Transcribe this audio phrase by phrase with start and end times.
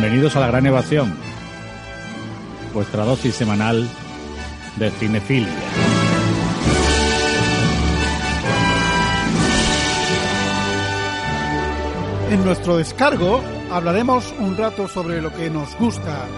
[0.00, 1.12] Bienvenidos a la Gran Evasión,
[2.72, 3.88] vuestra dosis semanal
[4.76, 5.52] de cinefilia.
[12.30, 16.28] En nuestro descargo hablaremos un rato sobre lo que nos gusta.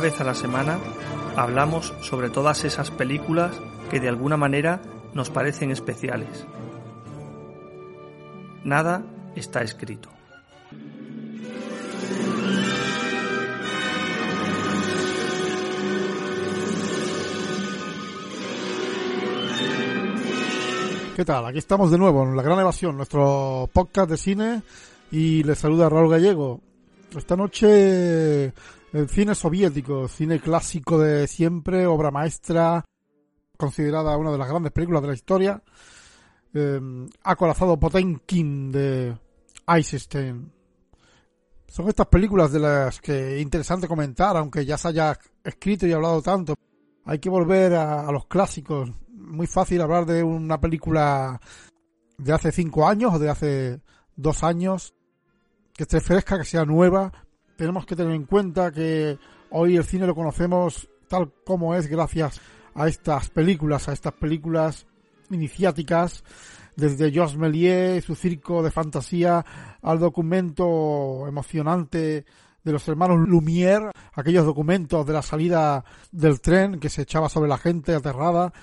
[0.00, 0.78] Vez a la semana
[1.36, 3.52] hablamos sobre todas esas películas
[3.90, 4.80] que de alguna manera
[5.12, 6.46] nos parecen especiales.
[8.64, 9.02] Nada
[9.36, 10.08] está escrito.
[21.14, 21.44] ¿Qué tal?
[21.44, 24.62] Aquí estamos de nuevo en La Gran Evasión, nuestro podcast de cine
[25.12, 26.60] y les saluda Raúl Gallego.
[27.14, 28.54] Esta noche
[28.92, 32.84] el cine soviético, cine clásico de siempre, obra maestra,
[33.56, 35.62] considerada una de las grandes películas de la historia,
[36.54, 36.80] eh,
[37.22, 39.16] acorazado Potenkin de
[39.66, 40.52] Eisenstein.
[41.68, 45.92] Son estas películas de las que es interesante comentar, aunque ya se haya escrito y
[45.92, 46.54] hablado tanto.
[47.04, 48.90] Hay que volver a los clásicos.
[49.08, 51.40] Muy fácil hablar de una película
[52.18, 53.80] de hace cinco años o de hace
[54.16, 54.94] dos años,
[55.74, 57.12] que esté fresca, que sea nueva.
[57.60, 59.18] Tenemos que tener en cuenta que
[59.50, 62.40] hoy el cine lo conocemos tal como es gracias
[62.74, 64.86] a estas películas, a estas películas
[65.28, 66.24] iniciáticas,
[66.74, 69.44] desde Georges Méliès, su circo de fantasía,
[69.82, 72.24] al documento emocionante
[72.64, 77.50] de los hermanos Lumière, aquellos documentos de la salida del tren que se echaba sobre
[77.50, 78.54] la gente aterrada,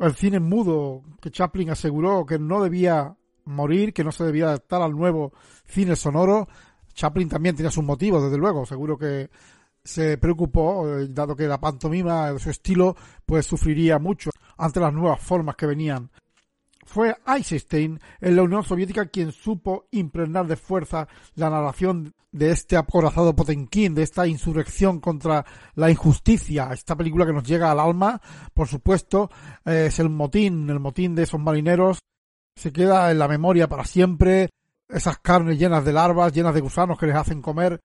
[0.00, 4.82] el cine mudo que Chaplin aseguró que no debía morir, que no se debía adaptar
[4.82, 5.32] al nuevo
[5.66, 6.48] cine sonoro.
[6.94, 9.28] Chaplin también tenía sus motivos, desde luego, seguro que
[9.84, 12.96] se preocupó, eh, dado que la pantomima su estilo
[13.26, 16.10] pues sufriría mucho ante las nuevas formas que venían.
[16.86, 22.76] Fue Eisenstein en la Unión Soviética quien supo impregnar de fuerza la narración de este
[22.76, 25.44] acorazado Potenkin, de esta insurrección contra
[25.74, 26.70] la injusticia.
[26.72, 28.20] Esta película que nos llega al alma,
[28.52, 29.30] por supuesto,
[29.64, 31.98] eh, es el motín, el motín de esos marineros.
[32.56, 34.50] Se queda en la memoria para siempre
[34.88, 37.80] esas carnes llenas de larvas, llenas de gusanos que les hacen comer.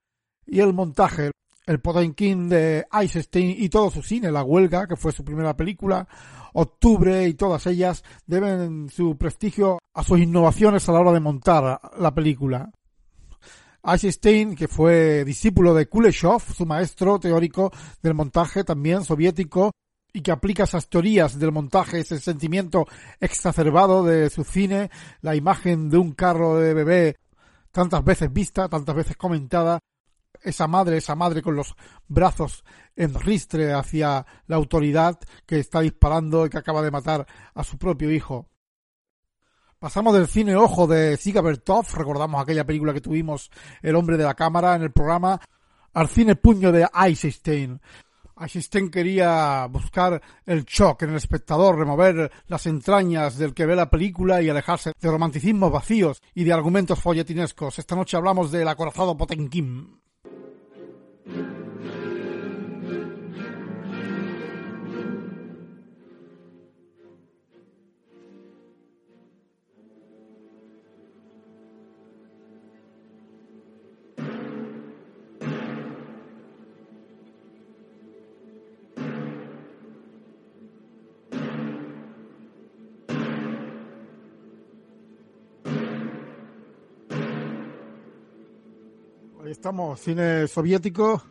[0.46, 1.32] Y el montaje,
[1.66, 6.08] el Potenkin de Eisenstein y todo su cine, La Huelga, que fue su primera película,
[6.54, 11.80] Octubre y todas ellas deben su prestigio a sus innovaciones a la hora de montar
[11.98, 12.72] la película.
[13.84, 17.72] Eisenstein, que fue discípulo de Kuleshov, su maestro teórico
[18.02, 19.72] del montaje también soviético,
[20.14, 22.88] y que aplica esas teorías del montaje, ese sentimiento
[23.20, 24.90] exacerbado de su cine,
[25.22, 27.16] la imagen de un carro de bebé
[27.72, 29.80] tantas veces vista, tantas veces comentada,
[30.42, 31.76] esa madre, esa madre con los
[32.08, 32.64] brazos
[32.96, 37.78] en ristre hacia la autoridad que está disparando y que acaba de matar a su
[37.78, 38.48] propio hijo.
[39.80, 43.50] Pasamos del cine Ojo de Ziga Bertov, recordamos aquella película que tuvimos
[43.82, 45.40] El hombre de la cámara en el programa,
[45.94, 47.80] al cine Puño de Eisenstein.
[48.40, 53.90] Eisenstein quería buscar el shock en el espectador, remover las entrañas del que ve la
[53.90, 57.80] película y alejarse de romanticismos vacíos y de argumentos folletinescos.
[57.80, 60.00] Esta noche hablamos del acorazado Potenkin.
[89.52, 91.22] Estamos, cine soviético,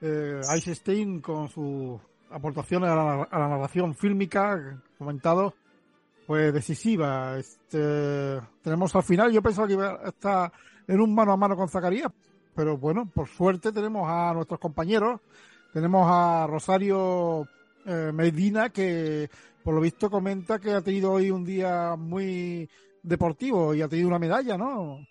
[0.00, 2.00] eh, Eisenstein con sus
[2.30, 5.54] aportaciones a la, a la narración fílmica, comentado,
[6.26, 7.38] pues decisiva.
[7.38, 10.52] Este, tenemos al final, yo pensaba que iba a estar
[10.86, 12.12] en un mano a mano con Zacarías,
[12.54, 15.20] pero bueno, por suerte tenemos a nuestros compañeros,
[15.72, 17.46] tenemos a Rosario
[17.84, 19.30] eh, Medina, que
[19.62, 22.68] por lo visto comenta que ha tenido hoy un día muy
[23.02, 25.06] deportivo y ha tenido una medalla, ¿no?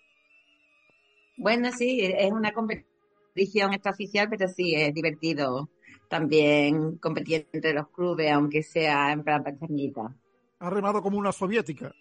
[1.36, 5.68] Bueno, sí, es una competición extraoficial, pero sí, es divertido
[6.08, 10.14] también competir entre los clubes, aunque sea en plan pequeñita.
[10.58, 11.92] Ha remado como una soviética.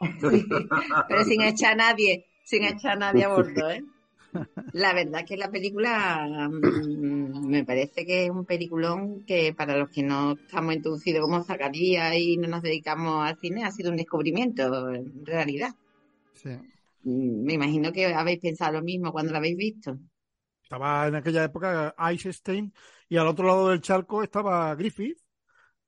[1.08, 3.84] pero sin echar a nadie, sin echar a nadie a bordo, ¿eh?
[4.72, 9.88] La verdad que la película mm, me parece que es un peliculón que para los
[9.88, 13.96] que no estamos introducidos como Zacarías y no nos dedicamos al cine ha sido un
[13.96, 15.74] descubrimiento en realidad.
[16.34, 16.50] Sí.
[17.08, 19.98] Mm, me imagino que habéis pensado lo mismo cuando lo habéis visto.
[20.62, 22.72] Estaba en aquella época Eisenstein
[23.08, 25.18] y al otro lado del charco estaba Griffith,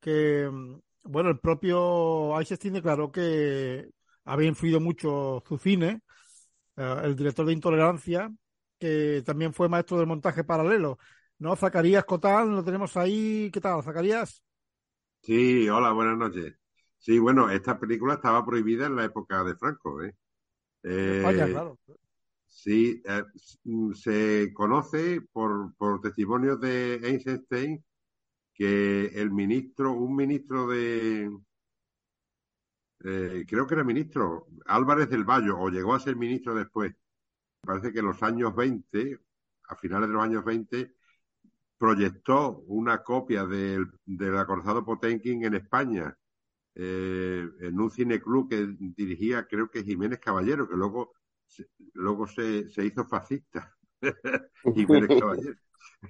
[0.01, 3.91] que, mm, bueno, el propio Eisenstein declaró que
[4.25, 6.01] había influido mucho su cine,
[6.77, 8.33] eh, el director de Intolerancia,
[8.79, 10.99] que también fue maestro del montaje paralelo.
[11.39, 11.57] ¿No?
[11.57, 13.51] Zacarías Cotán, lo tenemos ahí.
[13.53, 14.43] ¿Qué tal, Zacarías?
[15.23, 16.55] Sí, hola, buenas noches.
[16.99, 20.15] Sí, bueno, esta película estaba prohibida en la época de Franco, ¿eh?
[20.83, 21.23] Eh,
[21.53, 21.79] claro.
[22.47, 23.23] Sí, eh,
[23.65, 27.83] mm, se conoce por, por testimonios de Einstein
[28.53, 31.31] que el ministro, un ministro de,
[33.05, 36.95] eh, creo que era ministro, Álvarez del Valle, o llegó a ser ministro después.
[37.63, 39.19] Parece que en los años 20,
[39.69, 40.95] a finales de los años 20,
[41.79, 46.15] proyectó una copia del, del acorazado Potemkin en España,
[46.75, 51.15] eh, en un cineclub que dirigía, creo que Jiménez Caballero, que luego,
[51.47, 53.77] se- luego se, se hizo fascista.
[54.75, 55.57] Jiménez Caballero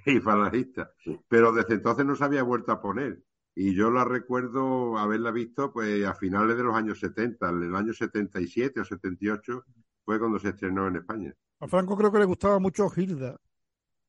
[0.05, 0.91] y falangista.
[1.27, 3.23] Pero desde entonces no se había vuelto a poner.
[3.53, 7.75] Y yo la recuerdo haberla visto pues a finales de los años 70, en el
[7.75, 9.65] año 77 o 78
[10.05, 11.33] fue cuando se estrenó en España.
[11.59, 13.37] A Franco creo que le gustaba mucho Hilda.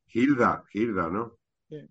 [0.07, 1.37] Gilda, Gilda, ¿no?
[1.67, 1.89] Sí.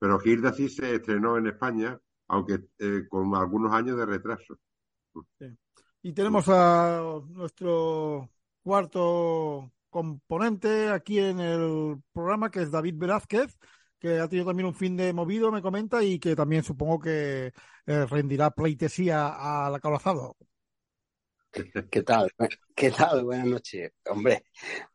[0.00, 1.98] Pero Gilda sí se estrenó en España,
[2.28, 4.58] aunque eh, con algunos años de retraso.
[6.02, 8.30] Y tenemos a nuestro
[8.62, 13.56] cuarto componente aquí en el programa, que es David Velázquez,
[13.98, 17.52] que ha tenido también un fin de movido, me comenta, y que también supongo que
[17.86, 20.36] eh, rendirá pleitesía al acorazado.
[21.90, 22.30] ¿Qué tal?
[22.74, 23.24] ¿Qué tal?
[23.24, 23.92] Buenas noches.
[24.06, 24.44] Hombre,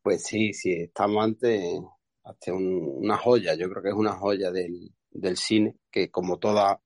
[0.02, 1.80] pues sí, sí, estamos ante,
[2.24, 3.56] ante un- una joya.
[3.56, 6.80] Yo creo que es una joya del, del cine, que como toda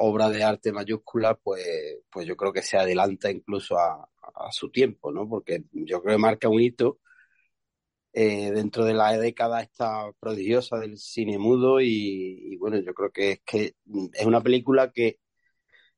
[0.00, 1.64] obra de arte mayúscula, pues,
[2.10, 4.08] pues yo creo que se adelanta incluso a,
[4.52, 5.28] su tiempo, ¿no?
[5.28, 7.00] Porque yo creo que marca un hito
[8.12, 13.10] eh, dentro de la década esta prodigiosa del cine mudo y, y bueno, yo creo
[13.10, 13.74] que es que
[14.12, 15.18] es una película que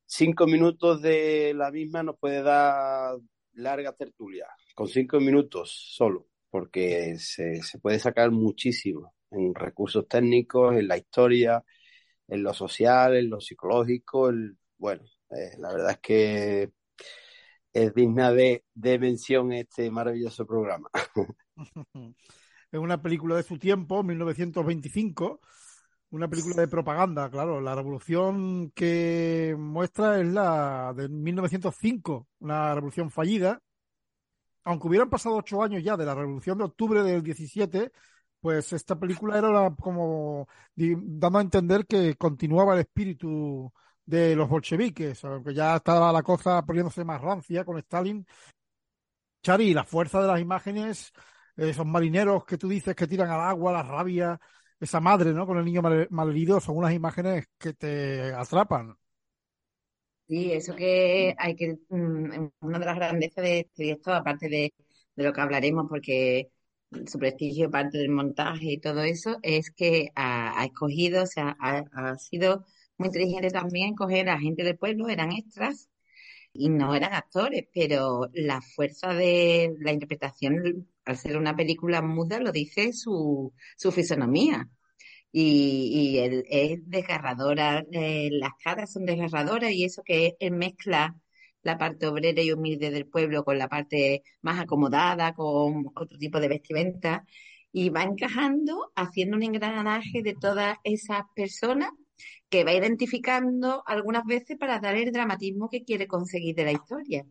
[0.05, 3.17] cinco minutos de la misma nos puede dar
[3.53, 10.75] larga tertulia, con cinco minutos solo, porque se, se puede sacar muchísimo en recursos técnicos,
[10.75, 11.63] en la historia,
[12.31, 16.71] en lo social, en lo psicológico, el, bueno, eh, la verdad es que
[17.73, 20.89] es digna de, de mención este maravilloso programa.
[22.73, 25.41] Es una película de su tiempo, 1925,
[26.11, 27.59] una película de propaganda, claro.
[27.59, 33.61] La revolución que muestra es la de 1905, una revolución fallida.
[34.63, 37.91] Aunque hubieran pasado ocho años ya de la revolución de octubre del 17,
[38.41, 43.71] pues esta película era como dando a entender que continuaba el espíritu
[44.05, 48.25] de los bolcheviques, aunque ya estaba la cosa poniéndose más rancia con Stalin.
[49.43, 51.11] Chari, la fuerza de las imágenes,
[51.55, 54.39] esos marineros que tú dices que tiran al agua, la rabia,
[54.79, 55.45] esa madre, ¿no?
[55.47, 58.95] Con el niño mal- malherido, son unas imágenes que te atrapan.
[60.27, 64.73] Sí, eso que hay que, mm, una de las grandezas de este director, aparte de,
[65.15, 66.49] de lo que hablaremos, porque
[67.07, 71.83] su prestigio, parte del montaje y todo eso, es que ha, escogido, o sea, ha,
[71.93, 72.65] ha sido
[72.97, 75.89] muy inteligente también coger a gente del pueblo, eran extras
[76.53, 82.39] y no eran actores, pero la fuerza de la interpretación, al ser una película muda,
[82.39, 84.69] lo dice su, su fisonomía.
[85.33, 91.15] Y, y es desgarradora, eh, las caras son desgarradoras y eso que él mezcla
[91.63, 96.39] la parte obrera y humilde del pueblo con la parte más acomodada, con otro tipo
[96.39, 97.25] de vestimenta,
[97.71, 101.91] y va encajando, haciendo un engranaje de todas esas personas
[102.49, 107.25] que va identificando algunas veces para dar el dramatismo que quiere conseguir de la historia.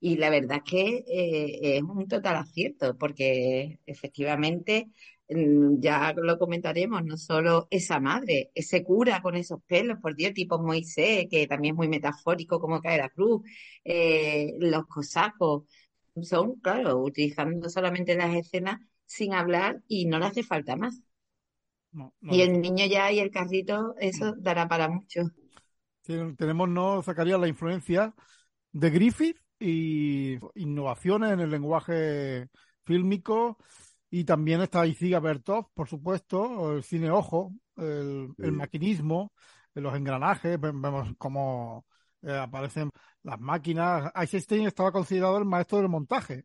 [0.00, 4.88] Y la verdad es que eh, es un total acierto, porque efectivamente,
[5.28, 10.58] ya lo comentaremos, no solo esa madre, ese cura con esos pelos, por Dios, tipo
[10.62, 13.42] Moisés, que también es muy metafórico como cae la cruz,
[13.84, 15.64] eh, los cosacos,
[16.22, 21.02] son, claro, utilizando solamente las escenas sin hablar y no le hace falta más.
[21.92, 25.22] No, no, Y el niño ya y el carrito, eso dará para mucho.
[26.02, 28.14] Ten- Tenemos, no, Zacarías, la influencia
[28.72, 32.48] de Griffith y innovaciones en el lenguaje
[32.84, 33.58] fílmico.
[34.14, 39.32] Y también está Isiga Bertov, por supuesto, el cine ojo, el, maquinismo,
[39.72, 41.86] los engranajes, ve- vemos cómo
[42.20, 42.90] eh, aparecen
[43.22, 44.12] las máquinas.
[44.14, 46.44] Eisenstein estaba considerado el maestro del montaje.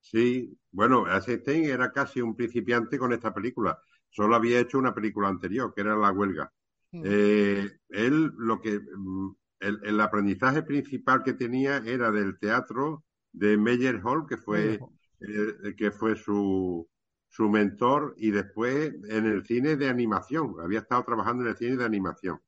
[0.00, 3.78] Sí, bueno, Eisenstein era casi un principiante con esta película.
[4.08, 6.50] Solo había hecho una película anterior, que era La Huelga.
[6.92, 7.02] Mm.
[7.04, 13.58] Eh, él, lo que, mm, el, el aprendizaje principal que tenía era del teatro de
[13.58, 14.80] Meyer Hall, que fue,
[15.28, 16.88] eh, que fue su,
[17.28, 20.54] su mentor, y después en el cine de animación.
[20.62, 22.40] Había estado trabajando en el cine de animación,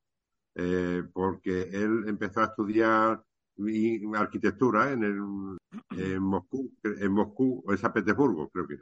[0.55, 3.23] eh, porque él empezó a estudiar
[4.17, 5.59] arquitectura en, el,
[5.97, 8.77] en Moscú, en Moscú o en San Petersburgo, creo que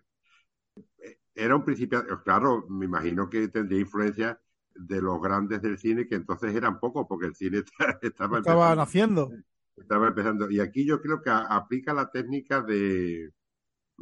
[1.35, 4.41] era un principiante, claro, me imagino que tendría influencia
[4.75, 7.63] de los grandes del cine, que entonces eran pocos, porque el cine
[8.03, 9.31] estaba, estaba naciendo.
[9.77, 10.51] Estaba empezando.
[10.51, 13.33] Y aquí yo creo que aplica la técnica de,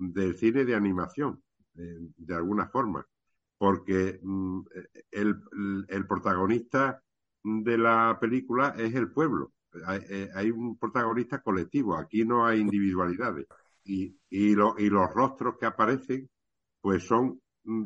[0.00, 1.42] del cine de animación,
[1.74, 3.06] de, alguna forma,
[3.58, 4.60] porque mm,
[5.10, 5.40] el,
[5.88, 7.02] el, protagonista
[7.42, 9.52] de la película es el pueblo.
[9.86, 13.46] Hay, eh, hay, un protagonista colectivo, aquí no hay individualidades.
[13.84, 16.28] Y, y, lo, y los rostros que aparecen
[16.80, 17.84] pues son, mm,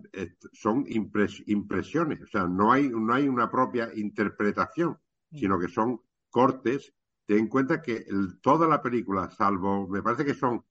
[0.53, 4.99] son impresiones, o sea, no hay, no hay una propia interpretación,
[5.31, 5.39] mm.
[5.39, 6.93] sino que son cortes.
[7.27, 8.05] Ten en cuenta que
[8.43, 10.65] toda la película, salvo, me parece que son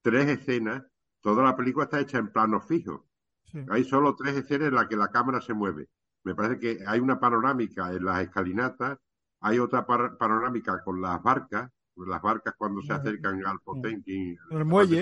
[0.00, 0.84] tres escenas,
[1.20, 3.06] toda la película está hecha en plano fijo.
[3.70, 5.88] Hay solo tres escenas en las que la cámara se mueve.
[6.24, 8.98] Me parece que hay una panorámica en las escalinatas,
[9.40, 14.64] hay otra panorámica con las barcas, las barcas cuando se acercan al Potenkin, en el
[14.64, 15.00] muelle,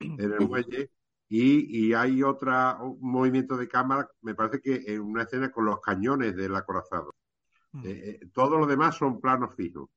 [0.00, 0.90] en el muelle
[1.28, 5.80] y, y hay otro movimiento de cámara, me parece que en una escena con los
[5.80, 7.14] cañones del acorazado.
[7.72, 7.80] Mm.
[7.84, 9.88] Eh, eh, todo lo demás son planos fijos.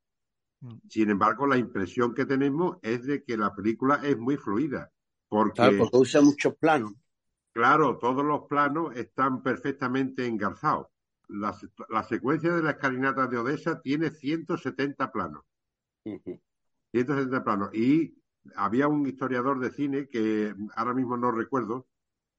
[0.62, 0.77] Mm.
[0.89, 4.91] Sin embargo, la impresión que tenemos es de que la película es muy fluida.
[5.30, 6.94] Porque, claro, porque usa muchos planos.
[7.54, 10.88] Claro, todos los planos están perfectamente engarzados.
[11.28, 11.56] La,
[11.90, 15.44] la secuencia de la escalinata de Odessa tiene 170 planos.
[16.92, 17.70] 170 planos.
[17.74, 18.20] Y
[18.56, 21.88] había un historiador de cine que ahora mismo no recuerdo,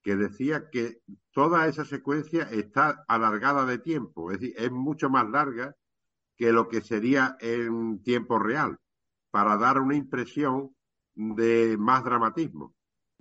[0.02, 5.28] que decía que toda esa secuencia está alargada de tiempo, es decir, es mucho más
[5.28, 5.76] larga
[6.36, 8.78] que lo que sería en tiempo real,
[9.30, 10.74] para dar una impresión
[11.14, 12.74] de más dramatismo.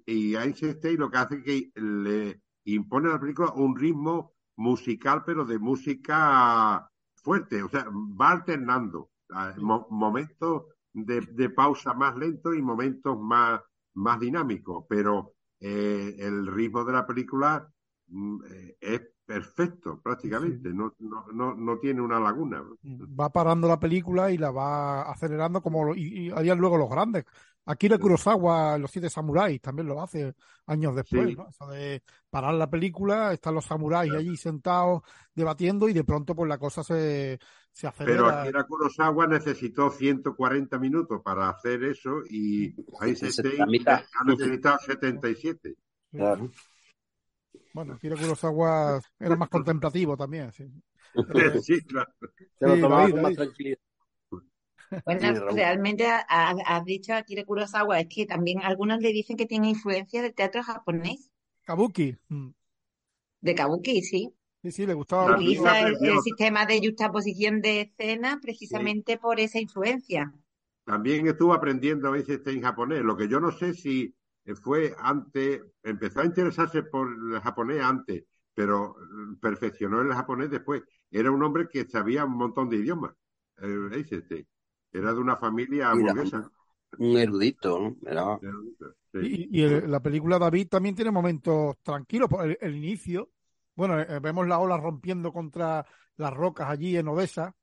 [0.10, 5.24] Y Einstein lo que hace es que le impone a la película un ritmo musical,
[5.24, 9.12] pero de música fuerte, o sea, va alternando
[9.89, 10.63] momentos
[10.94, 13.62] de, pausa más lento y momentos más,
[13.94, 17.72] más dinámicos, pero eh, el ritmo de la película
[18.08, 22.63] mm, eh, es perfecto prácticamente, no, no, no, tiene una laguna.
[22.84, 27.25] Va parando la película y la va acelerando como y, harían luego los grandes.
[27.66, 30.34] Akira Kurosawa, Los Siete Samuráis, también lo hace
[30.66, 31.48] años después, ¿no?
[31.50, 36.50] Eso de parar la película, están los samuráis allí sentados debatiendo y de pronto pues
[36.50, 37.39] la cosa se,
[37.72, 38.18] se acelera.
[38.18, 45.75] Pero Akira Kurosawa necesitó 140 minutos para hacer eso y ahí se ha necesitado 77.
[46.12, 46.51] Claro.
[47.74, 50.66] Bueno, Akira Kurosawa era más contemplativo también, sí.
[51.63, 52.12] sí, claro.
[52.58, 53.80] Se lo tomaba con más tranquilidad.
[55.05, 59.69] Bueno, realmente has dicho a Akira Kurosawa, es que también algunos le dicen que tiene
[59.69, 61.29] influencia del teatro japonés.
[61.63, 62.17] Kabuki.
[62.27, 62.50] Mm.
[63.41, 64.34] De Kabuki, sí.
[64.62, 65.36] Sí, sí, le gustaba.
[65.36, 70.34] Utiliza el, sistema de justaposición de escena precisamente por esa influencia.
[70.84, 73.03] También estuvo aprendiendo a veces en japonés.
[73.03, 74.13] Lo que yo no sé si
[74.55, 78.96] fue antes, empezó a interesarse por el japonés antes, pero
[79.39, 80.84] perfeccionó el japonés después.
[81.10, 83.13] Era un hombre que sabía un montón de idiomas.
[83.62, 84.05] Eh,
[84.91, 86.50] era de una familia burguesa.
[86.98, 87.96] Un erudito, ¿no?
[88.10, 88.39] Era...
[89.13, 92.29] Y, la película David también tiene momentos tranquilos.
[92.43, 93.29] El, el inicio,
[93.75, 95.86] bueno, eh, vemos la ola rompiendo contra
[96.17, 97.55] las rocas allí en Odessa.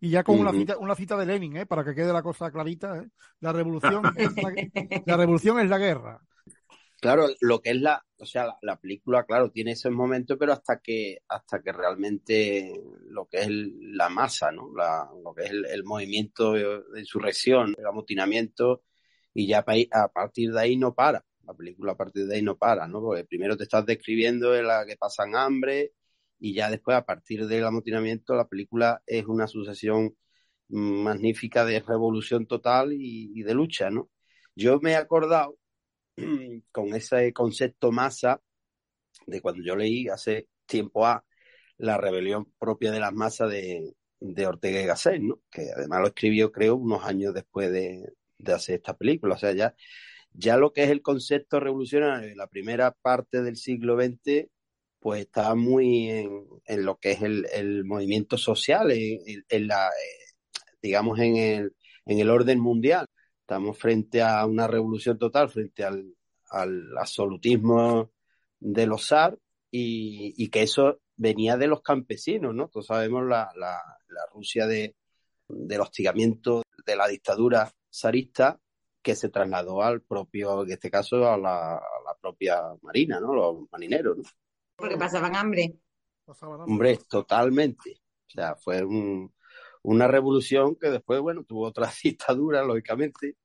[0.00, 1.66] Y ya con una, cita, una cita de Lenin, ¿eh?
[1.66, 2.98] para que quede la cosa clarita.
[2.98, 3.08] ¿eh?
[3.38, 4.52] La, revolución es la,
[5.06, 6.20] la revolución es la guerra.
[7.02, 10.78] Claro, lo que es la, o sea, la, película, claro, tiene esos momentos, pero hasta
[10.80, 14.68] que, hasta que realmente lo que es la masa, ¿no?
[14.72, 18.84] lo que es el, movimiento de, insurrección, el amotinamiento,
[19.34, 21.24] y ya a partir de ahí no para.
[21.44, 23.00] La película a partir de ahí no para, ¿no?
[23.00, 25.94] Porque primero te estás describiendo en la que pasan hambre,
[26.38, 30.16] y ya después, a partir del amotinamiento, la película es una sucesión
[30.68, 34.10] magnífica de revolución total y, y de lucha, ¿no?
[34.54, 35.58] Yo me he acordado
[36.72, 38.40] con ese concepto masa
[39.26, 41.24] de cuando yo leí hace tiempo a
[41.78, 45.40] la rebelión propia de las masas de, de Ortega y Gasset, ¿no?
[45.50, 49.34] que además lo escribió creo unos años después de, de, hacer esta película.
[49.34, 49.74] O sea, ya,
[50.32, 54.48] ya lo que es el concepto revolucionario en la primera parte del siglo XX,
[55.00, 59.88] pues está muy en, en lo que es el, el movimiento social, en, en la,
[59.88, 60.34] eh,
[60.80, 61.72] digamos, en el,
[62.06, 63.06] en el orden mundial.
[63.42, 66.14] Estamos frente a una revolución total, frente al,
[66.98, 68.10] absolutismo
[68.60, 69.38] de los zar
[69.70, 72.68] y, que eso venía de los campesinos, ¿no?
[72.68, 73.50] Todos sabemos la,
[74.32, 74.94] Rusia de,
[75.48, 78.60] del hostigamiento de la dictadura zarista
[79.02, 81.80] que se trasladó al propio, en este caso, a la,
[82.20, 83.34] propia marina, ¿no?
[83.34, 84.22] Los marineros, ¿no?
[84.76, 85.76] Porque pasaban hambre.
[86.26, 88.00] Hombre, totalmente.
[88.28, 88.82] O sea, fue
[89.82, 93.36] una revolución que después, bueno, tuvo otra dictadura, lógicamente.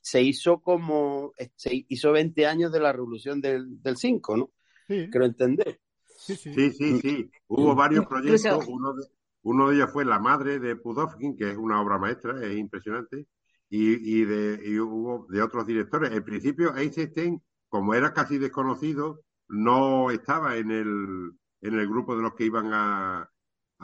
[0.00, 4.50] Se hizo como, se hizo 20 años de la revolución del, del 5, ¿no?
[4.88, 5.08] Sí.
[5.10, 5.80] Creo entender.
[6.04, 7.00] Sí, sí, sí.
[7.00, 8.66] sí, Hubo varios proyectos.
[8.66, 9.06] Uno de,
[9.42, 13.26] uno de ellos fue La Madre de Pudovkin, que es una obra maestra, es impresionante
[13.74, 16.12] y, de, y hubo de otros directores.
[16.12, 22.22] En principio, Einstein, como era casi desconocido, no estaba en el, en el grupo de
[22.22, 23.30] los que iban a,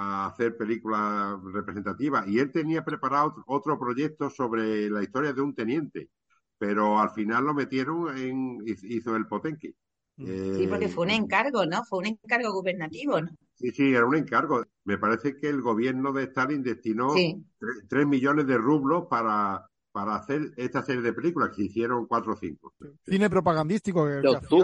[0.01, 5.57] a hacer películas representativas y él tenía preparado otro proyecto sobre la historia de un
[5.57, 6.09] teniente,
[6.57, 9.75] pero al final lo metieron en, hizo el Potenki.
[10.17, 11.85] Sí, porque fue un eh, encargo, ¿no?
[11.85, 13.31] Fue un encargo gubernativo, ¿no?
[13.55, 14.65] Sí, sí, era un encargo.
[14.85, 17.13] Me parece que el gobierno de Stalin destinó
[17.89, 22.37] tres millones de rublos para, para hacer esta serie de películas, que hicieron cuatro o
[22.37, 22.73] cinco.
[23.05, 24.07] Cine propagandístico.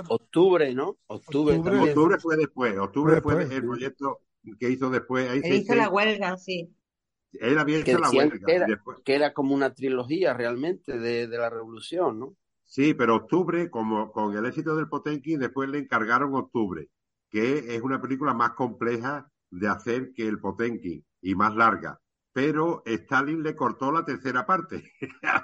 [0.09, 0.97] octubre, ¿no?
[1.09, 2.79] Octubre, octubre, fue después.
[2.79, 4.21] Octubre fue, el proyecto
[4.59, 5.29] que hizo después.
[5.31, 6.75] Ahí Él hizo la huelga, sí.
[7.33, 8.39] Él había hecho la huelga.
[8.47, 8.67] Que era,
[9.05, 12.37] que era, como una trilogía realmente de, de, la revolución, ¿no?
[12.63, 16.89] Sí, pero octubre, como con el éxito del Potenkin, después le encargaron octubre,
[17.29, 22.01] que es una película más compleja de hacer que el Potenkin y más larga
[22.35, 24.83] pero Stalin le cortó la tercera parte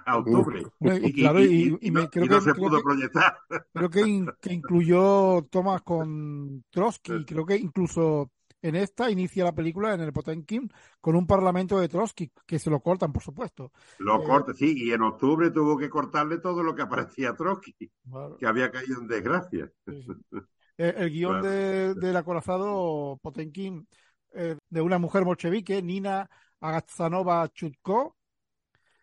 [0.06, 0.66] a octubre.
[0.80, 3.38] Y, no se pudo proyectar.
[3.72, 10.00] Creo que, incluyó tomas con Trotsky, creo que incluso en esta inicia la película en
[10.00, 13.72] el Potemkin con un parlamento de Trotsky, que se lo cortan, por supuesto.
[13.98, 17.36] Lo eh, corta, sí, y en octubre tuvo que cortarle todo lo que aparecía a
[17.36, 17.90] Trotsky,
[18.38, 19.70] que había caído en desgracia.
[20.82, 23.86] Eh, el, guion del acorazado Potemkin
[24.32, 28.16] eh, de una mujer bolchevique, Nina Agazanova Chutko.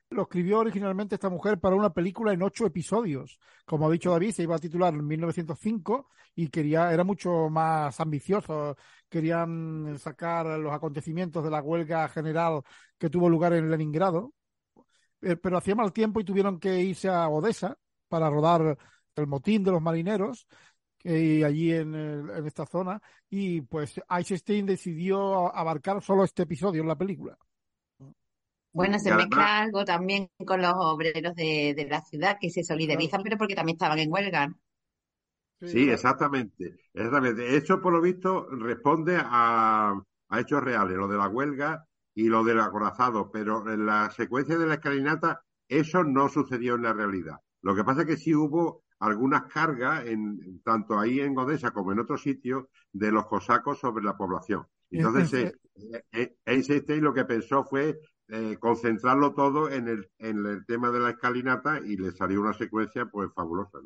[0.10, 3.38] Lo escribió originalmente esta mujer para una película en ocho episodios.
[3.66, 8.00] Como ha dicho David, se iba a titular en 1905 y quería, era mucho más
[8.00, 8.78] ambicioso.
[9.10, 12.62] Querían sacar los acontecimientos de la huelga general
[12.98, 14.34] que tuvo lugar en Leningrado.
[15.22, 17.76] Eh, pero hacía mal tiempo y tuvieron que irse a Odessa
[18.08, 18.78] para rodar
[19.16, 20.48] el motín de los marineros
[21.04, 26.88] y allí en, en, esta zona y pues Eisenstein decidió abarcar solo este episodio en
[26.88, 27.38] la película.
[28.78, 33.36] Bueno, se mezcla algo también con los obreros de, la ciudad que se solidarizan, pero
[33.36, 34.54] porque también estaban en huelga.
[35.60, 37.56] Sí, exactamente, exactamente.
[37.56, 40.00] Eso, por lo visto, responde a,
[40.32, 44.68] hechos reales, lo de la huelga y lo del acorazado, pero en la secuencia de
[44.68, 47.38] la escalinata eso no sucedió en la realidad.
[47.62, 51.92] Lo que pasa es que sí hubo algunas cargas, en, tanto ahí en Godesa como
[51.92, 54.66] en otros sitios, de los cosacos sobre la población.
[54.90, 55.34] Entonces,
[55.76, 60.92] eh, eh, Einstein lo que pensó fue eh, concentrarlo todo en el, en el tema
[60.92, 63.80] de la escalinata y le salió una secuencia pues fabulosa.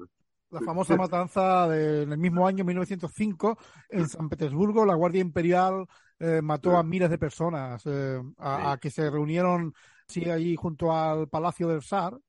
[0.52, 3.58] La famosa matanza del mismo año, 1905,
[3.90, 5.86] en San Petersburgo, la Guardia Imperial
[6.20, 9.74] eh, mató a miles de personas, eh, a, que se reunieron
[10.08, 12.20] sí, allí junto al Palacio del Zar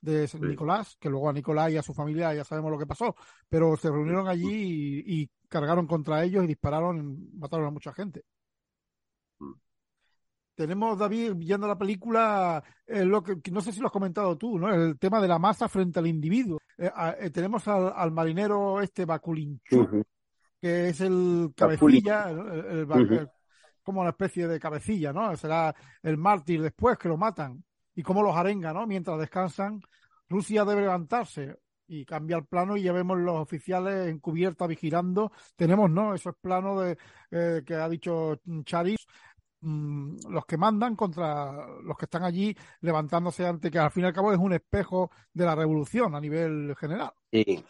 [0.00, 2.86] de San Nicolás, que luego a Nicolás y a su familia ya sabemos lo que
[2.86, 3.14] pasó,
[3.48, 8.24] pero se reunieron allí y cargaron contra ellos y dispararon, y mataron a mucha gente
[10.56, 14.58] tenemos, David, viendo la película, eh, lo que no sé si lo has comentado tú,
[14.58, 14.72] ¿no?
[14.72, 16.58] El tema de la masa frente al individuo.
[16.78, 16.90] Eh,
[17.20, 20.02] eh, tenemos al, marinero este Bakulinchu,
[20.60, 22.32] que es el cabecilla,
[23.82, 25.36] como una especie de cabecilla, ¿no?
[25.36, 27.62] Será el mártir después que lo matan.
[27.94, 28.86] Y cómo los arenga, ¿no?
[28.86, 29.80] Mientras descansan,
[30.28, 35.32] Rusia debe levantarse y cambia el plano y ya vemos los oficiales en cubierta vigilando.
[35.54, 36.14] Tenemos, ¿no?
[36.14, 36.82] Esos planos
[37.30, 39.06] de, que ha dicho Charis
[39.68, 44.06] Mm, los que mandan contra los que están allí levantándose ante que al fin y
[44.06, 47.10] al cabo es un espejo de la revolución a nivel general.
[47.32, 47.64] Sí,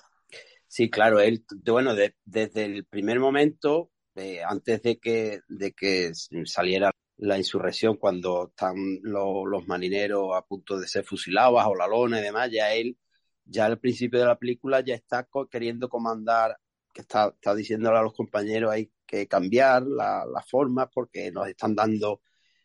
[0.68, 6.12] sí claro, él, bueno, desde el primer momento, eh, antes de que, de que
[6.44, 12.20] saliera la insurrección, cuando están los marineros a punto de ser fusilados bajo la lona
[12.20, 12.98] y demás, ya él,
[13.46, 16.59] ya al principio de la película ya está queriendo comandar,
[16.96, 21.46] que está, está diciéndole a los compañeros ahí que cambiar las la formas porque nos
[21.46, 22.22] están dando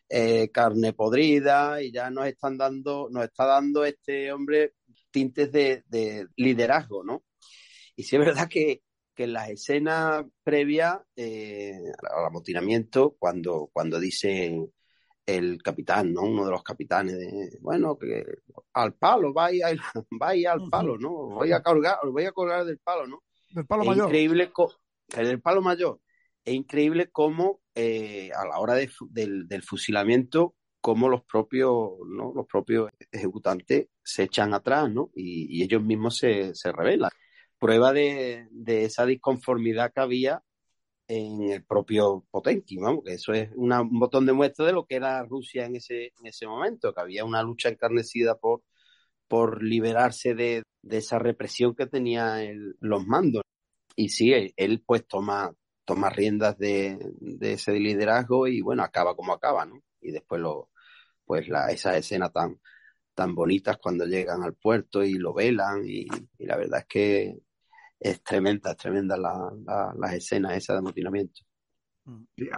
[0.07, 4.75] eh, carne podrida y ya nos están dando, nos está dando este hombre
[5.11, 5.83] tintes de,
[6.37, 7.25] liderazgo, ¿no?
[7.97, 11.73] Y sí es verdad que, que en las escenas previas eh,
[12.15, 14.57] al amotinamiento, cuando, cuando dice
[15.25, 16.21] el capitán, ¿no?
[16.21, 18.23] Uno de los capitanes de, bueno, que
[18.73, 19.67] al palo, vaya,
[20.11, 21.09] vaya al palo, ¿no?
[21.09, 23.23] Voy a colgar, voy a colgar del palo, ¿no?
[23.53, 24.05] Del palo mayor.
[24.05, 24.51] Increíble,
[25.15, 25.99] del palo mayor
[26.43, 32.33] es increíble cómo eh, a la hora del, fusilamiento cómo los propios, ¿no?
[32.35, 35.11] los propios ejecutantes se echan atrás, ¿no?
[35.15, 37.11] Y, ellos mismos se, se rebelan.
[37.59, 40.43] Prueba de, de, esa disconformidad que había
[41.07, 44.95] en el propio Potenki, vamos, que eso es un botón de muestra de lo que
[44.95, 48.63] era Rusia en ese, en ese momento, que había una lucha encarnecida por,
[49.31, 52.39] por liberarse de, de esa represión que tenía
[52.81, 53.43] los mandos.
[53.95, 55.53] Y sí, él, pues toma,
[55.85, 59.79] toma riendas de, de, ese liderazgo y bueno, acaba como acaba, ¿no?
[60.01, 60.69] Y después lo,
[61.23, 62.59] pues la, esa escena tan,
[63.13, 66.07] tan bonitas cuando llegan al puerto y lo velan y,
[66.39, 67.37] la verdad es que
[68.01, 71.41] es tremenda, tremenda la, la, las escenas esa de amotinamiento.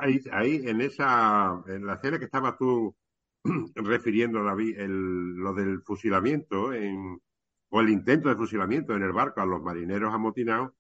[0.02, 2.96] ahí, ahí en esa, en la escena que estabas tú
[3.76, 7.20] refiriendo, David, el, lo del fusilamiento en,
[7.70, 10.72] o el intento de fusilamiento en el barco a los marineros amotinados,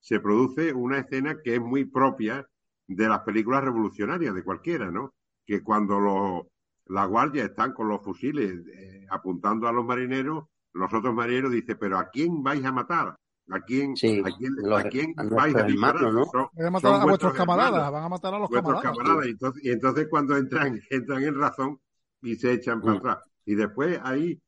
[0.00, 2.46] se produce una escena que es muy propia
[2.86, 5.14] de las películas revolucionarias de cualquiera, ¿no?
[5.46, 6.42] Que cuando los,
[6.86, 11.76] la guardia están con los fusiles eh, apuntando a los marineros, los otros marineros dicen,
[11.78, 13.16] pero ¿a quién vais a matar?
[13.50, 16.12] ¿A quién, a quién, ¿a quién vais a disparar?
[16.12, 16.30] ¿no?
[16.32, 19.26] van a matar a vuestros camaradas, van a matar a los camaradas.
[19.26, 21.80] Y, entonces, y entonces cuando entran, entran en razón
[22.22, 22.96] y se echan para mm.
[22.98, 23.18] atrás.
[23.44, 24.40] Y después ahí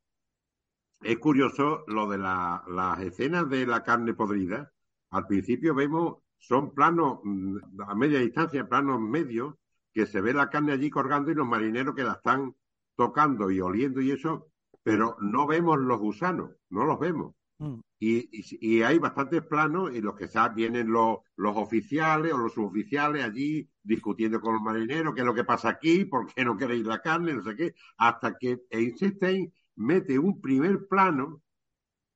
[1.02, 4.72] es curioso lo de la, las escenas de la carne podrida.
[5.10, 9.54] Al principio vemos, son planos mm, a media distancia, planos medios,
[9.92, 12.54] que se ve la carne allí colgando y los marineros que la están
[12.96, 14.48] tocando y oliendo y eso,
[14.82, 17.34] pero no vemos los gusanos, no los vemos.
[17.58, 17.80] Mm.
[18.06, 18.28] Y,
[18.60, 23.66] y, hay bastantes planos en los que vienen los, los oficiales o los suboficiales allí
[23.82, 27.00] discutiendo con los marineros qué es lo que pasa aquí, por qué no queréis la
[27.00, 31.40] carne, no sé qué, hasta que Einstein mete un primer plano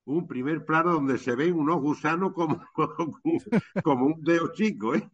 [0.05, 2.63] un primer plano donde se ven unos gusanos como,
[3.85, 4.95] como un dedo chico.
[4.95, 5.09] ¿eh?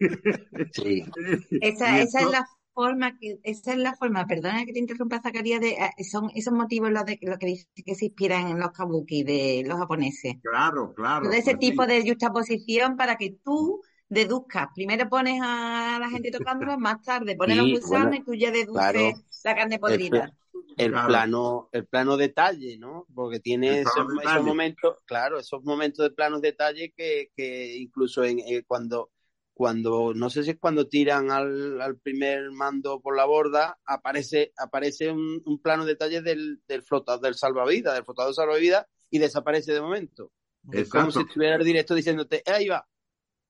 [0.72, 1.04] Sí.
[1.60, 5.60] esa, esa es la forma que, esa es la forma, perdona que te interrumpa Zacarías,
[5.60, 8.72] de, eh, son esos motivos los de lo que dice que se inspiran en los
[8.72, 10.36] kabuki de los japoneses.
[10.42, 11.28] Claro, claro.
[11.28, 14.68] De ese pues tipo de justaposición para que tú deduzcas.
[14.74, 19.24] Primero pones a la gente tocándolo, más tarde pones los gusanos y tú ya deduces
[19.44, 20.34] la carne podrida
[20.76, 24.06] el plano el plano detalle no porque tiene esos,
[24.42, 29.10] momentos claro esos momentos de planos detalle que, que incluso en eh, cuando
[29.54, 34.52] cuando no sé si es cuando tiran al, al, primer mando por la borda aparece
[34.58, 39.72] aparece un, un plano detalle del del flotador del salvavidas del flotador salvavidas y desaparece
[39.72, 40.32] de momento.
[40.72, 42.84] Es como si estuviera el directo diciéndote ahí va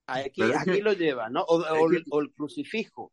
[0.05, 3.11] aquí, aquí lo lleva no o, o el crucifijo.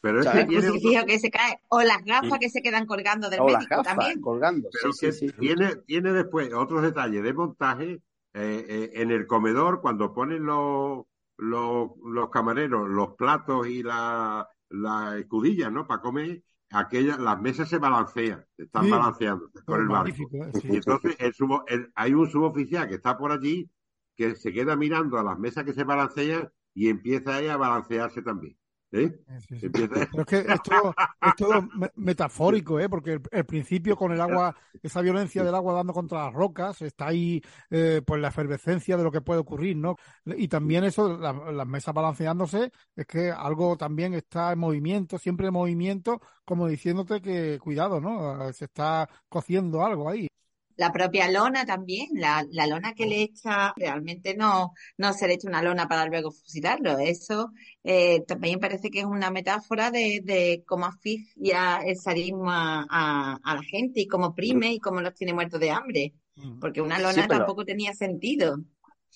[0.00, 1.06] Pero es que tiene...
[1.06, 4.20] que se cae, o las gafas que se quedan colgando del médico también.
[4.20, 4.68] colgando.
[4.72, 8.02] Pero sí, sí, tiene, tiene después otros detalles de montaje
[8.34, 11.04] eh, eh, en el comedor cuando ponen los,
[11.38, 15.86] los, los camareros los platos y la, la escudilla, ¿no?
[15.86, 20.30] Para comer, aquellas, las mesas se balancean, están balanceando con el barco.
[20.32, 23.70] Eh, y entonces el subo, el, hay un suboficial que está por allí
[24.16, 28.22] que se queda mirando a las mesas que se balancean y empieza ahí a balancearse
[28.22, 28.56] también.
[28.92, 29.10] ¿Eh?
[29.48, 32.90] Pero es que esto es todo metafórico, ¿eh?
[32.90, 37.06] porque el, principio con el agua, esa violencia del agua dando contra las rocas, está
[37.06, 39.96] ahí eh, pues la efervescencia de lo que puede ocurrir, ¿no?
[40.26, 45.54] Y también eso, las mesas balanceándose, es que algo también está en movimiento, siempre en
[45.54, 48.52] movimiento, como diciéndote que cuidado, ¿no?
[48.52, 50.28] Se está cociendo algo ahí.
[50.76, 55.34] La propia lona también, la, la lona que le echa, realmente no, no se le
[55.34, 56.98] echa una lona para luego fusilarlo.
[56.98, 57.52] Eso
[57.84, 63.54] eh, también parece que es una metáfora de, de cómo asfixia el sadismo a, a,
[63.54, 66.14] la gente y cómo prime y cómo los tiene muertos de hambre.
[66.60, 68.56] Porque una lona tampoco tenía sentido.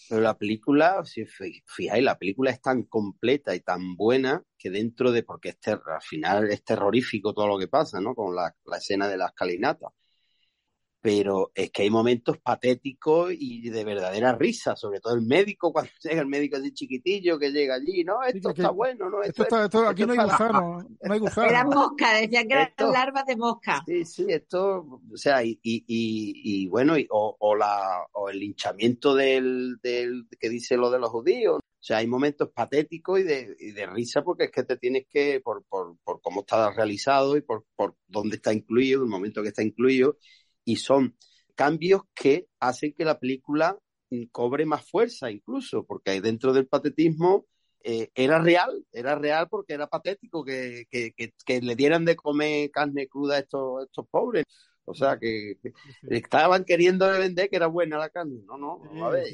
[0.08, 5.10] Pero la película, si fijáis, la película es tan completa y tan buena que dentro
[5.10, 8.14] de, porque es al final es terrorífico todo lo que pasa, ¿no?
[8.14, 9.88] Con la, la escena de la escalinata
[11.00, 15.90] pero es que hay momentos patéticos y de verdadera risa, sobre todo el médico, cuando
[16.02, 19.86] llega el médico así chiquitillo que llega allí, no, esto está bueno, no, esto, esto,
[19.86, 21.48] aquí no hay gusano, no hay gusano.
[21.48, 23.82] Eran moscas, decían que eran larvas de mosca.
[23.86, 28.40] Sí, sí, esto, o sea, y, y, y, bueno, y, o, o, la, o el
[28.40, 33.22] linchamiento del, del, que dice lo de los judíos, o sea, hay momentos patéticos y
[33.22, 36.72] de, y de risa porque es que te tienes que, por, por, por cómo está
[36.72, 40.16] realizado y por, por dónde está incluido, el momento que está incluido,
[40.66, 41.16] y son
[41.54, 43.78] cambios que hacen que la película
[44.30, 47.46] cobre más fuerza incluso, porque dentro del patetismo
[47.82, 52.70] eh, era real, era real porque era patético que, que, que, le dieran de comer
[52.70, 54.44] carne cruda a estos, estos pobres.
[54.84, 55.58] O sea, que,
[56.08, 58.40] estaban queriendo vender que era buena la carne.
[58.44, 59.26] No, no, a ver,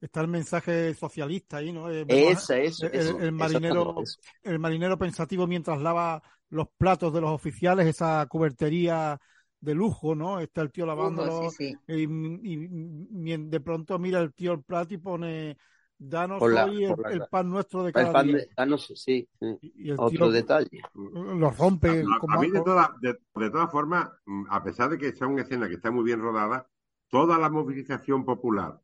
[0.00, 1.90] está el mensaje socialista ahí, ¿no?
[1.90, 4.18] Eh, Esa, eso, el, eso, el marinero, eso.
[4.42, 9.20] el marinero pensativo mientras lava los platos de los oficiales, esa cubertería
[9.60, 10.40] de lujo, ¿no?
[10.40, 11.78] Está el tío lavándolo Lujo, sí, sí.
[11.88, 15.56] y, y- y de pronto mira el tío el plato y pone
[15.98, 18.36] danos la- hoy el, por la- el pan nuestro de El cada pan día.
[18.56, 19.28] de- no sé, sí.
[19.62, 20.82] Y el Otro tío detalle.
[20.94, 24.90] lo rompe A, como a mí, de, todas de, de todas formas, mm, a pesar
[24.90, 26.66] de que sea una escena que está muy bien rodada,
[27.10, 28.80] toda la movilización popular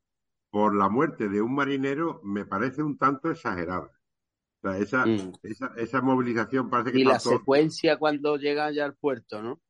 [0.50, 3.90] por la muerte de un marinero me parece un tanto exagerada.
[4.62, 5.32] O sea, esa, Mm.
[5.42, 9.60] esa, esa movilización parece que Y la secuencia cuando llega ya al puerto, ¿no?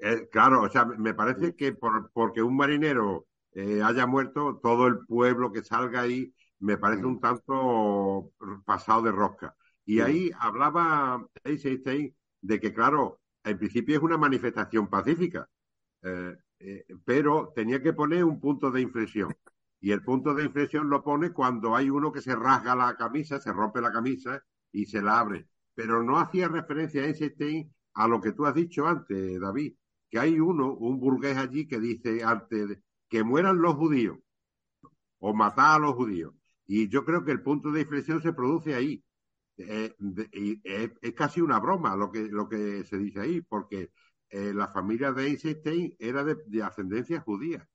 [0.00, 4.86] Eh, claro, o sea, me parece que por, porque un marinero eh, haya muerto, todo
[4.86, 8.32] el pueblo que salga ahí me parece un tanto
[8.64, 9.56] pasado de rosca.
[9.84, 10.02] Y Mm.
[10.02, 15.48] ahí hablaba Eisenstein de que, claro, en principio es una manifestación pacífica,
[16.02, 19.34] eh, eh, pero tenía que poner un punto de inflexión.
[19.80, 23.40] Y el punto de inflexión lo pone cuando hay uno que se rasga la camisa,
[23.40, 25.48] se rompe la camisa y se la abre.
[25.74, 29.74] Pero no hacía referencia a Einstein a lo que tú has dicho antes, David,
[30.10, 34.18] que hay uno, un burgués allí que dice antes de- que mueran los judíos
[35.18, 36.34] o matar a los judíos.
[36.66, 39.02] Y yo creo que el punto de inflexión se produce ahí.
[39.56, 43.40] Eh, de- y es, es casi una broma lo que, lo que se dice ahí,
[43.40, 43.90] porque
[44.30, 47.66] eh, la familia de Einstein era de, de ascendencia judía.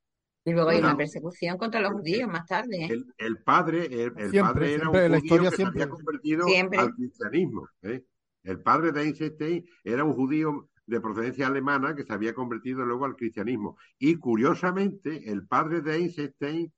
[0.45, 2.83] Y luego hay una persecución contra los judíos más tarde.
[2.85, 2.87] ¿eh?
[2.91, 5.79] El, el padre, el, el Siempre, padre era un la judío historia que siempre.
[5.79, 6.79] se había convertido Siempre.
[6.79, 7.67] al cristianismo.
[7.81, 8.03] ¿eh?
[8.43, 13.05] El padre de Einstein era un judío de procedencia alemana que se había convertido luego
[13.05, 13.77] al cristianismo.
[13.97, 16.73] Y curiosamente, el padre de Einstein,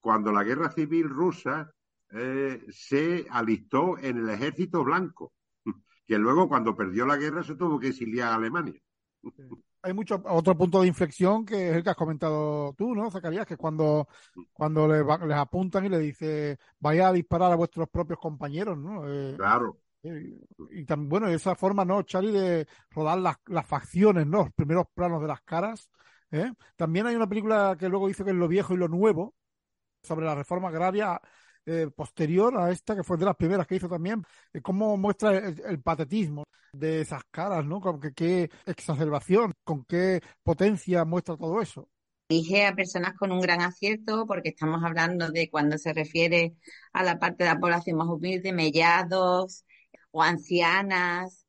[0.00, 1.70] cuando la guerra civil rusa
[2.10, 5.32] eh, se alistó en el ejército blanco,
[6.06, 8.80] que luego cuando perdió la guerra se tuvo que exiliar a Alemania.
[9.82, 13.46] hay mucho otro punto de inflexión que es el que has comentado tú, ¿no, Zacarías?
[13.46, 14.08] Que es cuando,
[14.52, 18.76] cuando les, va- les apuntan y le dice vaya a disparar a vuestros propios compañeros,
[18.78, 19.08] ¿no?
[19.08, 19.78] Eh, Claro.
[20.70, 24.44] Y también, bueno, esa forma, ¿no, Charlie, de rodar las, las facciones, ¿no?
[24.44, 25.90] Los primeros planos de las caras.
[26.30, 26.52] ¿eh?
[26.76, 29.34] También hay una película que luego hizo que es Lo Viejo y lo Nuevo,
[30.02, 31.20] sobre la reforma agraria
[31.64, 35.36] eh, posterior a esta, que fue de las primeras que hizo también, eh, cómo muestra
[35.36, 37.80] el, el patetismo de esas caras, ¿no?
[37.80, 41.88] Con que, qué exacerbación, con qué potencia muestra todo eso.
[42.28, 46.54] Elige a personas con un gran acierto, porque estamos hablando de cuando se refiere
[46.92, 49.64] a la parte de la población más humilde, mellados
[50.10, 51.46] o ancianas,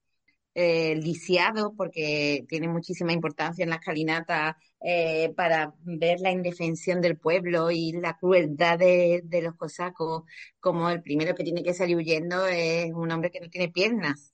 [0.55, 7.17] eh, lisiados, porque tiene muchísima importancia en la escalinata eh, para ver la indefensión del
[7.17, 10.23] pueblo y la crueldad de, de los cosacos,
[10.59, 14.33] como el primero que tiene que salir huyendo es un hombre que no tiene piernas.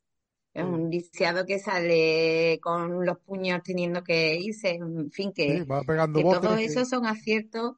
[0.53, 5.65] Es un lisiado que sale con los puños teniendo que irse, en fin, que, Sí,
[6.13, 6.41] que botes.
[6.41, 7.73] todos esos son aciertos,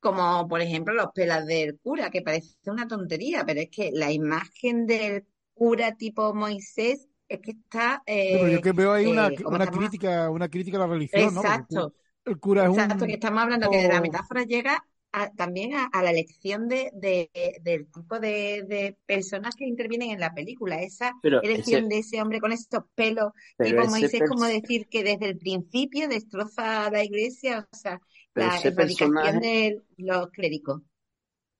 [0.00, 4.12] como por ejemplo los pelas del cura, que parece una tontería, pero es que la
[4.12, 5.26] imagen del
[5.62, 8.02] cura tipo Moisés es que está...
[8.04, 10.80] Pero yo eh, que veo ahí una, eh, como una estamos- crítica, una crítica a
[10.80, 11.94] la religión, Exacto,
[12.24, 15.74] el cura es un exacto, que estamos hablando que la tipo- metáfora llega a- también
[15.74, 17.30] a, a la elección de, de-
[17.62, 20.82] del tipo de, de personas que intervienen en la película.
[20.82, 24.88] Esa Pero elección ese- de ese hombre con estos pelos ese Moisés, pers- como decir
[24.88, 28.00] que desde el principio destroza la iglesia, o sea,
[28.34, 28.74] la erradicación
[29.12, 30.82] personaje- de los clérigos.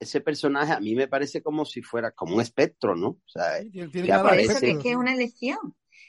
[0.03, 3.09] Ese personaje a mí me parece como si fuera como un espectro, ¿no?
[3.09, 5.59] O sea, que eso que aparece- es espectro, que es una elección.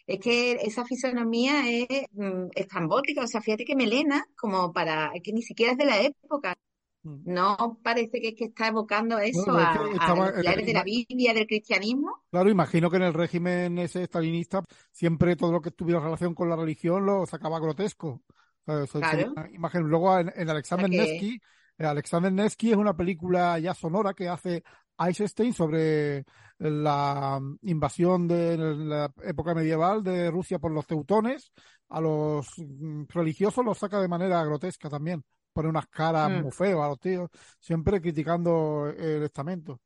[0.05, 5.31] Es que esa fisonomía es mm, estrambótica, o sea, fíjate que melena, como para, que
[5.31, 6.55] ni siquiera es de la época.
[7.03, 7.33] Mm.
[7.33, 10.39] No parece que es que está evocando eso Bueno, es a, que a estaba- los
[10.39, 12.23] pilares de la Biblia, del cristianismo.
[12.31, 16.49] Claro, imagino que en el régimen ese stalinista siempre todo lo que tuviera relación con
[16.49, 18.23] la religión lo sacaba grotesco.
[18.65, 19.33] O sea, eso Claro.
[19.53, 19.83] imagen.
[19.83, 21.39] Luego en, en Alexander O sea que- Nevsky,
[21.77, 24.63] Alexander Nevsky es una película ya sonora que hace
[24.97, 26.23] Eisenstein sobre
[26.59, 31.51] la invasión de la época medieval de Rusia por los teutones.
[31.89, 35.23] A los mm, religiosos los saca de manera grotesca también.
[35.51, 36.41] Pone unas caras Mm.
[36.43, 39.79] muy feas a los tíos, siempre criticando el estamento.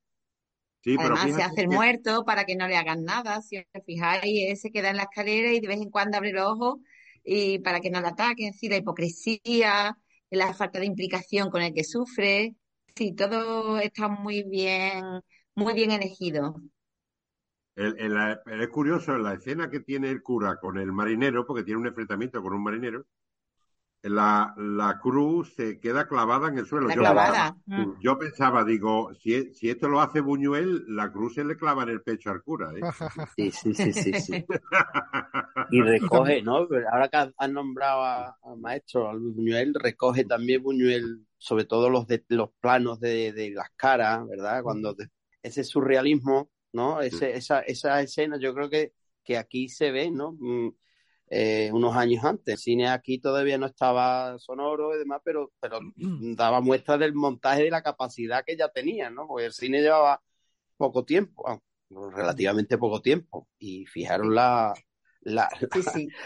[0.82, 3.41] Sí, pero Además, se hace el que- muerto para que no le hagan nada.
[3.41, 6.32] Si os fijáis, él se queda en la escalera y de vez en cuando abre
[6.32, 6.76] los ojos
[7.23, 8.54] y para que no le ataquen.
[8.54, 9.97] Sí, la hipocresía,
[10.32, 12.56] la falta de implicación con el que sufre.
[12.96, 15.04] Sí, todo está muy bien,
[15.56, 16.56] muy bien elegido.
[17.76, 21.80] El- el- es curioso, la escena que tiene el cura con el marinero, porque tiene
[21.80, 23.06] un enfrentamiento con un marinero,
[24.10, 26.89] la, la cruz se queda clavada en el suelo.
[26.89, 27.56] Yo clavada.
[27.56, 28.00] pensaba, Mm.
[28.02, 31.89] yo pensaba, digo, si, si esto lo hace Buñuel, la cruz se le clava en
[31.89, 32.72] el pecho al cura.
[32.76, 32.82] ¿eh?
[33.36, 34.46] Sí, sí, sí, sí, sí.
[35.72, 36.67] y recoge, ¿no?
[36.91, 38.04] Ahora que has nombrado
[38.43, 43.52] al maestro, a Buñuel, recoge también Buñuel, sobre todo los de, los planos de, de
[43.52, 44.63] las caras, ¿verdad?
[44.63, 44.96] Cuando
[45.43, 47.02] ese surrealismo, ¿no?
[47.02, 48.93] Ese, esa, esa escena, yo creo que,
[49.24, 50.38] que aquí se ve, ¿no?
[51.30, 52.54] Eh, unos años antes.
[52.54, 55.80] El cine aquí todavía no estaba sonoro y demás, pero, pero
[56.36, 59.28] daba muestra del montaje de la capacidad que ya tenía, ¿no?
[59.28, 60.22] Porque el cine llevaba
[60.78, 64.74] poco tiempo, relativamente poco tiempo, y fijaron la,
[65.22, 65.50] la,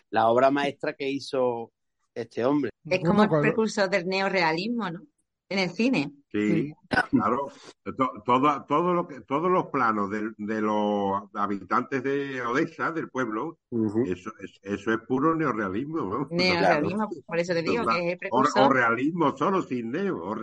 [0.10, 1.72] la, obra maestra que hizo
[2.14, 2.72] este hombre.
[2.90, 5.02] Es como el precursor del neorealismo, ¿no?
[5.52, 6.14] En el cine.
[6.32, 6.74] Sí,
[7.10, 7.50] claro.
[8.26, 13.58] Todo, todo lo que, todos los planos de, de, los habitantes de Odessa, del pueblo,
[14.06, 16.28] eso, es, eso es puro neorealismo.
[16.30, 18.64] Neorealismo, por eso te digo que es precursor.
[18.64, 20.34] O, realismo solo, sin neo, o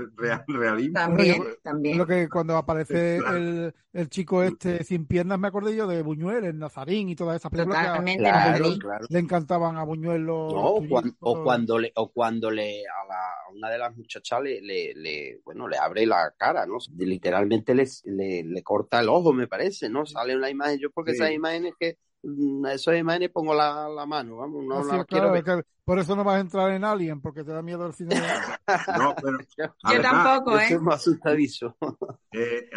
[0.46, 0.92] realismo.
[0.92, 1.96] También, también.
[1.96, 6.44] Lo que cuando aparece el, el, chico este sin piernas, me acordé yo de Buñuel,
[6.44, 10.52] el Nazarín y todas esas películas Totalmente, que le encantaban a Buñuel los...
[10.52, 13.96] No, o, cuando, o cuando le, o cuando le a, la, a una de las
[13.96, 16.78] muchachas le, le, le bueno, le abre la cara, ¿no?
[16.96, 20.06] Literalmente les, le, le, corta el ojo, me parece, ¿no?
[20.06, 24.36] Sale una imagen, yo porque esas imágenes que, mm, esas imágenes pongo la, la mano,
[24.36, 25.66] vamos, no, la quiero ver.
[25.84, 28.14] por eso no vas a entrar en Alien, porque te da miedo el cine.
[28.98, 30.78] no, pero, yo tampoco, ¿eh?
[30.78, 31.76] más asustadizo.
[32.30, 32.68] Eh,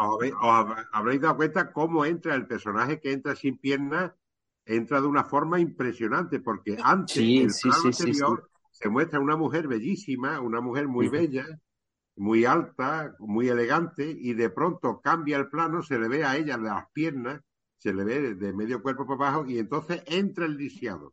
[0.00, 0.18] os,
[0.92, 4.12] habréis dado cuenta cómo entra el personaje que entra sin piernas,
[4.66, 9.66] entra de una forma impresionante, porque antes, sí, el sí, anterior, se muestra una mujer
[9.66, 11.44] bellísima, una mujer muy bella,
[12.14, 16.56] muy alta, muy elegante, y de pronto cambia el plano, se le ve a ella
[16.56, 17.40] las piernas,
[17.76, 21.12] se le ve de medio cuerpo para abajo, y entonces entra el lisiado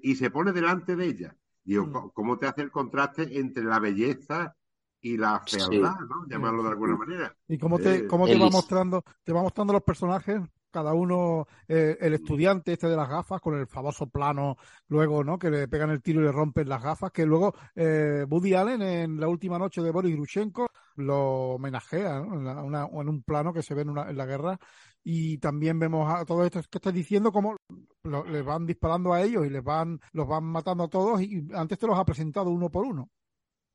[0.00, 1.36] y se pone delante de ella.
[1.62, 2.10] Digo, mm.
[2.14, 4.56] ¿cómo te hace el contraste entre la belleza
[5.02, 6.26] y la fealdad, ¿no?
[6.26, 7.36] Llamarlo de alguna manera.
[7.48, 10.40] Y cómo te, eh, cómo te va mostrando, te va mostrando los personajes
[10.72, 14.56] cada uno, eh, el estudiante este de las gafas, con el famoso plano,
[14.88, 15.38] luego, ¿no?
[15.38, 18.82] Que le pegan el tiro y le rompen las gafas, que luego eh, Woody Allen
[18.82, 23.00] en la última noche de Boris Grushenko lo homenajea, ¿no?
[23.00, 24.58] en, un plano que se ve en, una, en la guerra.
[25.04, 27.56] Y también vemos a todos estos que estás diciendo cómo
[28.04, 31.78] les van disparando a ellos y les van, los van matando a todos y antes
[31.78, 33.08] te los ha presentado uno por uno.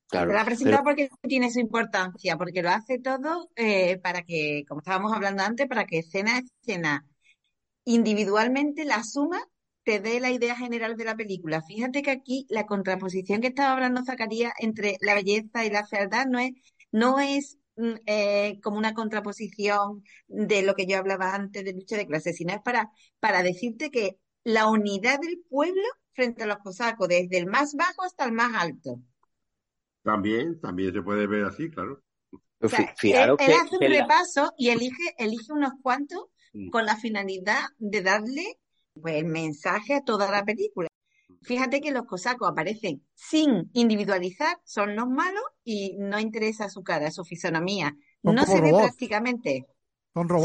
[0.10, 4.64] Claro, lo ha presentado porque tiene su importancia, porque lo hace todo eh, para que,
[4.68, 7.06] como estábamos hablando antes, para que escena a escena
[7.84, 9.42] individualmente la suma
[9.84, 11.62] te dé la idea general de la película.
[11.62, 16.26] Fíjate que aquí la contraposición que estaba hablando Zacarías entre la belleza y la fealdad
[16.26, 16.52] no es,
[16.92, 21.96] no es mm, eh, como una contraposición de lo que yo hablaba antes de lucha
[21.96, 22.92] de clases, sino es para,
[23.22, 28.04] para decirte que la unidad del pueblo frente a los cosacos, desde el más bajo
[28.04, 29.00] hasta el más alto.
[30.08, 32.02] También, también se puede ver así, claro.
[32.62, 33.30] él,
[33.62, 36.70] hace un repaso y elige, elige unos cuantos mm.
[36.70, 38.58] con la finalidad de darle
[38.94, 40.88] pues, el mensaje a toda la película.
[41.42, 47.12] Fíjate que los cosacos aparecen sin individualizar, son los malos y no interesa su cara,
[47.12, 47.94] su fisonomía.
[48.24, 49.66] no se ve prácticamente.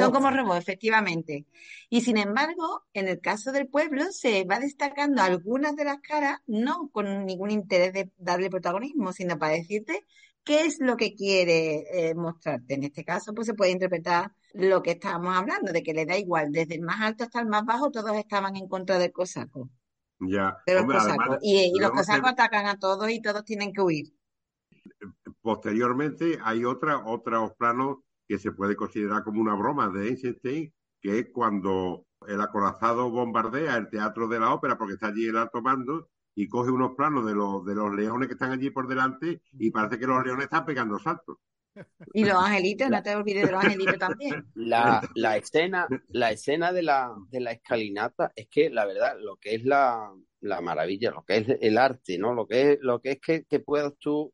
[0.04, 1.46] Son como robots, efectivamente.
[1.88, 6.40] Y sin embargo, en el caso del pueblo se va destacando algunas de las caras,
[6.46, 10.04] no con ningún interés de darle protagonismo, sino para decirte
[10.44, 12.74] qué es lo que quiere eh, mostrarte.
[12.74, 16.16] En este caso, pues se puede interpretar lo que estábamos hablando, de que le da
[16.16, 19.70] igual, desde el más alto hasta el más bajo, todos estaban en contra del cosaco.
[20.20, 20.56] Ya.
[21.42, 24.14] y, los cosacos atacan a todos y todos tienen que huir.
[25.40, 27.98] Posteriormente hay otra, otros planos
[28.32, 33.76] que se puede considerar como una broma de Einstein, que es cuando el acorazado bombardea
[33.76, 37.26] el teatro de la ópera porque está allí el alto mando y coge unos planos
[37.26, 40.44] de los, de los leones que están allí por delante y parece que los leones
[40.44, 41.36] están pegando saltos.
[42.14, 44.46] Y los angelitos, no te olvides de los angelitos también.
[44.54, 49.36] La, la escena, la escena de la, de la escalinata es que la verdad, lo
[49.36, 52.32] que es la, la maravilla, lo que es el arte, ¿no?
[52.32, 54.32] Lo que es, lo que es que, que puedas tú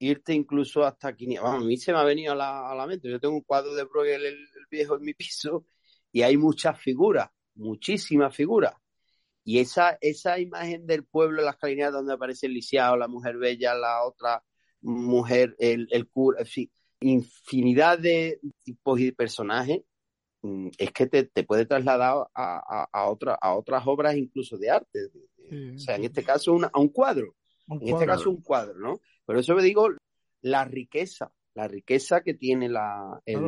[0.00, 1.36] irte incluso hasta aquí.
[1.36, 3.08] Vamos, a mí se me ha venido a la, a la mente.
[3.08, 5.66] Yo tengo un cuadro de Bruegel el, viejo en mi piso
[6.10, 8.74] y hay muchas figuras, muchísimas figuras.
[9.44, 13.74] Y esa, esa imagen del pueblo las escalinata donde aparece el lisiado, la mujer bella,
[13.74, 14.42] la otra
[14.80, 16.70] mujer, el, el cura, en fin,
[17.00, 19.80] infinidad de tipos y de personajes,
[20.42, 24.56] mm, es que te, te puede trasladar a, a, a, otra, a otras obras incluso
[24.56, 24.98] de arte.
[25.74, 27.34] o sea, en este caso una, a un cuadro.
[27.68, 29.00] en este caso un cuadro, ¿no?
[29.30, 29.88] Por eso me digo
[30.42, 33.38] la riqueza, la riqueza que tiene la, el,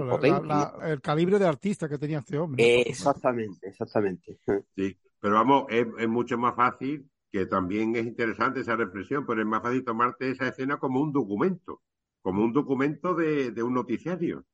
[0.85, 2.83] el calibre de artista que tenía este hombre.
[2.83, 4.39] exactamente, exactamente.
[4.77, 9.47] Sí, pero vamos, es, mucho más fácil, que también es interesante esa reflexión, pero es
[9.49, 11.83] más fácil tomarte esa escena como un documento,
[12.21, 14.45] como un documento de, un noticiario.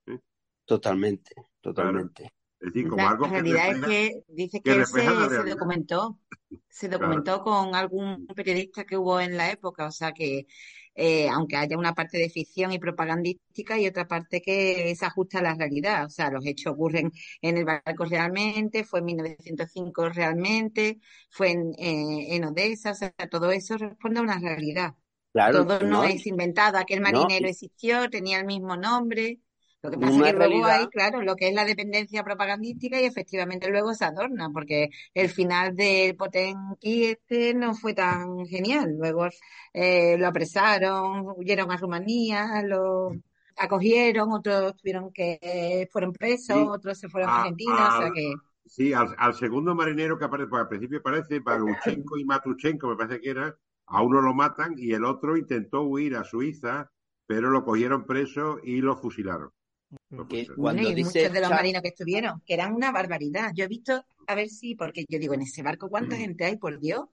[0.64, 2.32] Totalmente, totalmente.
[2.58, 6.18] Es decir, como La algo que realidad es refleja- que dice que que se, documentó,
[6.70, 6.88] se
[7.28, 10.46] documentó con algún periodista que hubo en la época, o sea que
[11.00, 15.38] eh, aunque haya una parte de ficción y propagandística y otra parte que se ajusta
[15.38, 20.08] a la realidad, o sea, los hechos ocurren en el barco realmente, fue en 1905
[20.08, 20.98] realmente,
[21.30, 24.94] fue en, eh, en Odessa, o sea, todo eso responde a una realidad.
[25.32, 29.38] Claro, Todo no, es inventado, aquel marinero existió, tenía el mismo nombre.
[29.82, 33.00] Lo que pasa es que luego realidad- hay, claro, lo que es la dependencia propagandística
[33.00, 38.96] y efectivamente luego se adorna, porque el final de Potenki este no fue tan genial.
[38.98, 39.28] Luego
[39.72, 43.12] eh, lo apresaron, huyeron a Rumanía, lo
[43.56, 46.66] acogieron, otros tuvieron que, fueron presos, Sí.
[46.68, 48.34] otros se fueron a A- Argentina, o sea que...
[48.66, 52.96] Sí, al, al segundo marinero que aparece, pues al principio parece Baluchenko y Matuchenko, me
[52.96, 53.56] parece que era,
[53.86, 56.90] a uno lo matan y el otro intentó huir a Suiza,
[57.26, 59.50] pero lo cogieron preso y lo fusilaron.
[59.90, 62.92] Que pues, cuando Bueno, y dice muchos de los marinos que estuvieron, que eran una
[62.92, 63.52] barbaridad.
[63.54, 66.18] Yo he visto, a ver si, porque yo digo, en ese barco, ¿cuánta Mm.
[66.18, 67.06] gente hay, por Dios?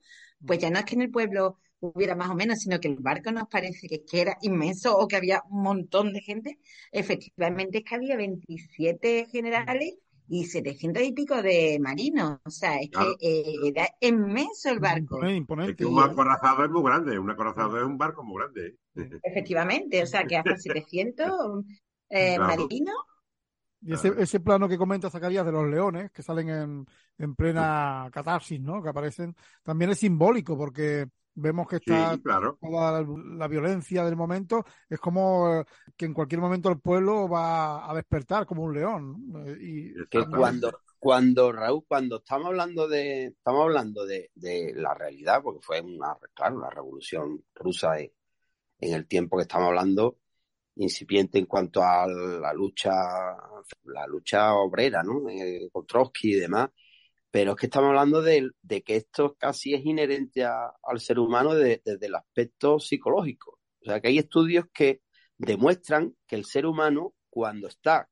[0.46, 2.96] Pues ya no es que en el pueblo hubiera más o menos, sino que el
[2.96, 6.58] barco nos parece que, que era inmenso o que había un montón de gente.
[6.92, 9.94] Efectivamente es que había 27 generales
[10.28, 12.38] y 700 y pico de marinos.
[12.44, 13.16] O sea, es Claro.
[13.20, 15.24] que eh, era inmenso el barco.
[15.28, 18.76] Imponente, es que un acorazado es muy grande, un acorazado es un barco muy grande.
[19.22, 20.56] Efectivamente, o sea, que hasta
[20.86, 21.64] 700
[22.08, 22.56] eh, Claro.
[22.62, 22.94] marinos.
[23.82, 26.86] Y ese, ese plano que comenta Zacarías de los leones, que salen en,
[27.18, 28.82] en plena catarsis, ¿no?
[28.82, 32.58] Que aparecen, también es simbólico porque vemos que está Sí, claro.
[32.60, 35.64] toda la, la violencia del momento, es como eh,
[35.96, 39.24] que en cualquier momento el pueblo va a despertar como un león.
[39.28, 39.44] ¿no?
[39.46, 44.94] Eh, Y que cuando, cuando Raúl, cuando estamos hablando de, estamos hablando de, de la
[44.94, 48.10] realidad, porque fue una, claro, la revolución rusa en,
[48.80, 50.16] en el tiempo que estamos hablando,
[50.76, 52.92] incipiente en cuanto a la lucha,
[53.84, 55.28] la lucha obrera, ¿no?
[55.28, 56.70] Eh, con Trotsky y demás.
[57.30, 61.18] Pero es que estamos hablando de, de que esto casi es inherente a- al ser
[61.18, 63.58] humano de- desde el aspecto psicológico.
[63.80, 65.02] O sea, que hay estudios que
[65.36, 68.08] demuestran que el ser humano, cuando está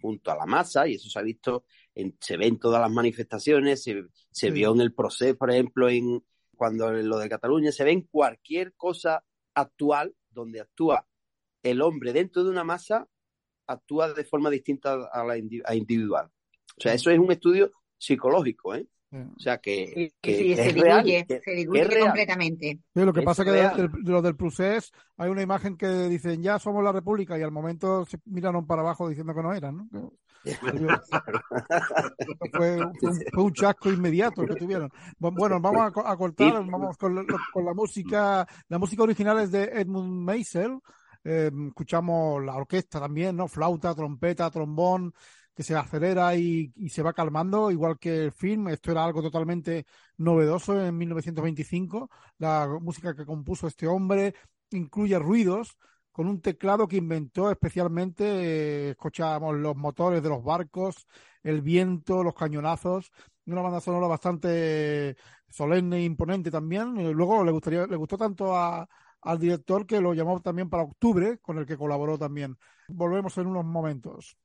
[0.00, 2.90] junto a la masa, y eso se ha visto, en, se ve en todas las
[2.90, 4.50] manifestaciones, se, se Sí.
[4.52, 6.22] vio en el proceso, por ejemplo, en
[6.56, 11.06] cuando en lo de Cataluña, se ve en cualquier cosa actual donde actúa
[11.62, 13.06] el hombre dentro de una masa,
[13.66, 16.26] actúa de forma distinta a la indi- a individual.
[16.76, 18.86] O sea, eso es un estudio psicológico, ¿eh?
[19.10, 21.02] O sea, que, sí, se real.
[21.02, 22.78] diluye, que- se diluye completamente.
[22.94, 25.78] Sí, lo que Es pasa es que de, de lo del Prusés hay una imagen
[25.78, 29.42] que dicen ya somos la República y al momento se miraron para abajo diciendo que
[29.42, 30.12] no eran, ¿no?
[32.52, 34.90] Fue, fue un, fue un chasco inmediato que tuvieron.
[35.18, 38.46] Bu- Bueno, vamos a, co- a cortar, vamos con, la- con la música.
[38.68, 40.78] La música original es de Edmund Meisel.
[41.24, 43.48] Eh, escuchamos la orquesta también, ¿no?
[43.48, 45.12] Flauta, trompeta, trombón,
[45.54, 48.68] que se acelera y, se va calmando, igual que el film.
[48.68, 52.10] Esto era algo totalmente novedoso en 1925.
[52.38, 54.34] La música que compuso este hombre
[54.70, 55.76] incluye ruidos
[56.12, 61.06] con un teclado que inventó especialmente, eh, escuchábamos los motores de los barcos,
[61.42, 63.10] el viento, los cañonazos,
[63.46, 65.16] una banda sonora bastante
[65.48, 66.98] solemne e imponente también.
[66.98, 68.88] Eh, Luego le gustaría, le gustó tanto a-
[69.22, 72.56] al director que lo llamó también para octubre, con el que colaboró también.
[72.88, 74.36] Volvemos en unos momentos.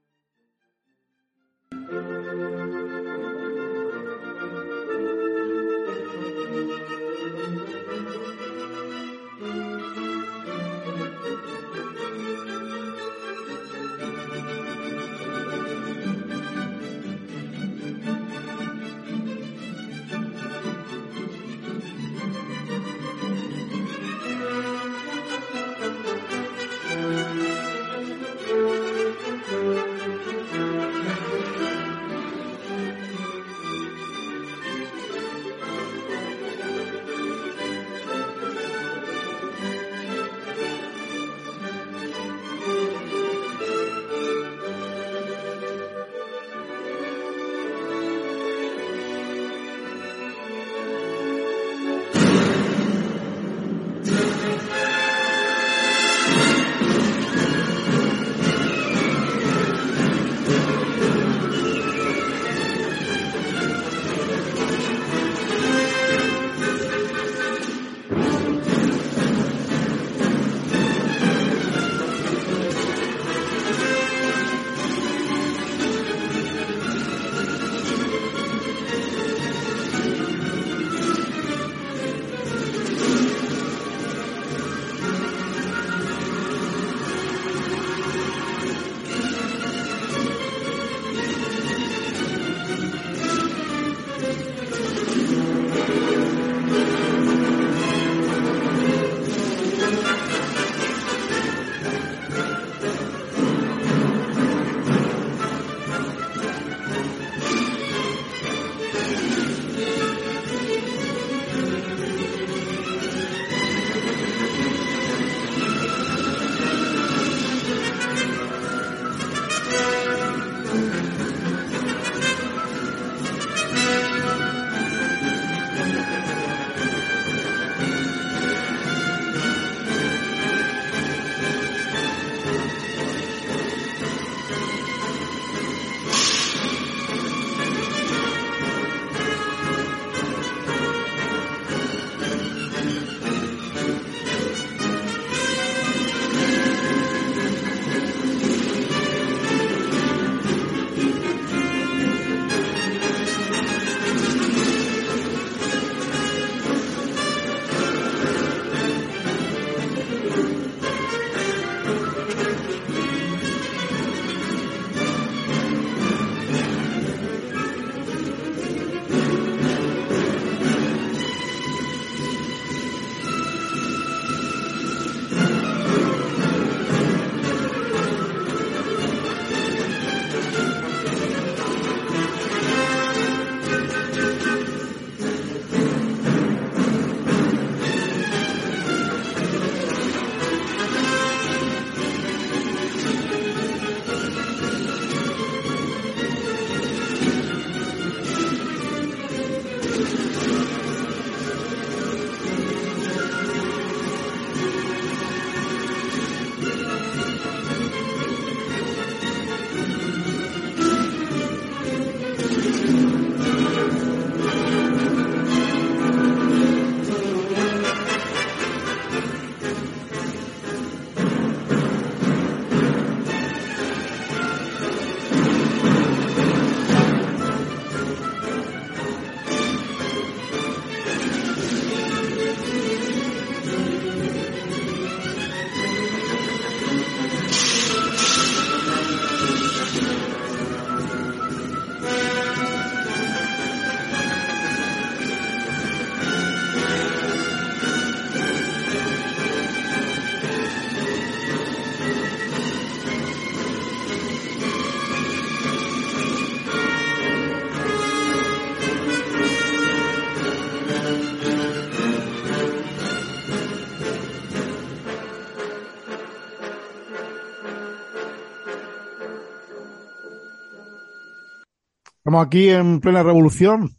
[272.39, 273.95] Aquí en plena revolución,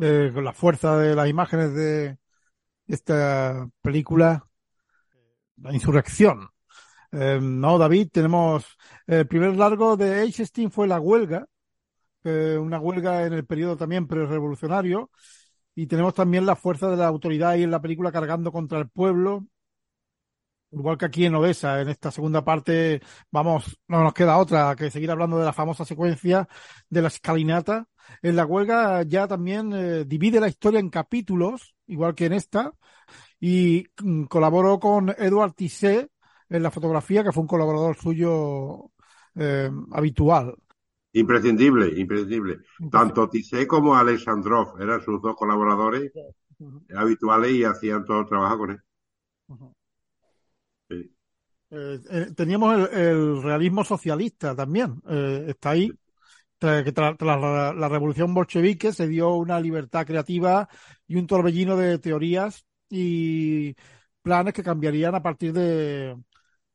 [0.00, 2.18] eh, con la fuerza de las imágenes de
[2.86, 4.46] esta película,
[5.56, 6.48] La Insurrección.
[7.12, 8.64] Eh, no, David, tenemos
[9.06, 11.46] el primer largo de Eisenstein fue La Huelga,
[12.24, 15.10] una huelga en el periodo también pre-revolucionario,
[15.76, 18.88] y tenemos también la fuerza de la autoridad ahí en la película cargando contra el
[18.88, 19.46] pueblo,
[20.76, 23.00] igual que aquí en Odessa, en esta segunda parte,
[23.30, 26.48] vamos, no nos queda otra que seguir hablando de la famosa secuencia
[26.88, 27.88] de la escalinata.
[28.22, 32.72] En la huelga ya también eh, divide la historia en capítulos, igual que en esta,
[33.40, 36.10] y mm, colaboró con Edward Tissé
[36.48, 38.90] en la fotografía, que fue un colaborador suyo
[39.34, 40.54] eh, habitual.
[41.12, 42.58] Imprescindible, imprescindible.
[42.90, 46.12] Tanto Tissé como Alexandrov eran sus dos colaboradores
[46.94, 48.80] habituales y hacían todo el trabajo con él.
[51.70, 55.90] Eh, eh, teníamos el, realismo socialista también, eh, está ahí.
[56.58, 60.68] Tras, tras, la, revolución bolchevique se dio una libertad creativa
[61.06, 63.74] y un torbellino de teorías y
[64.22, 66.16] planes que cambiarían a partir de,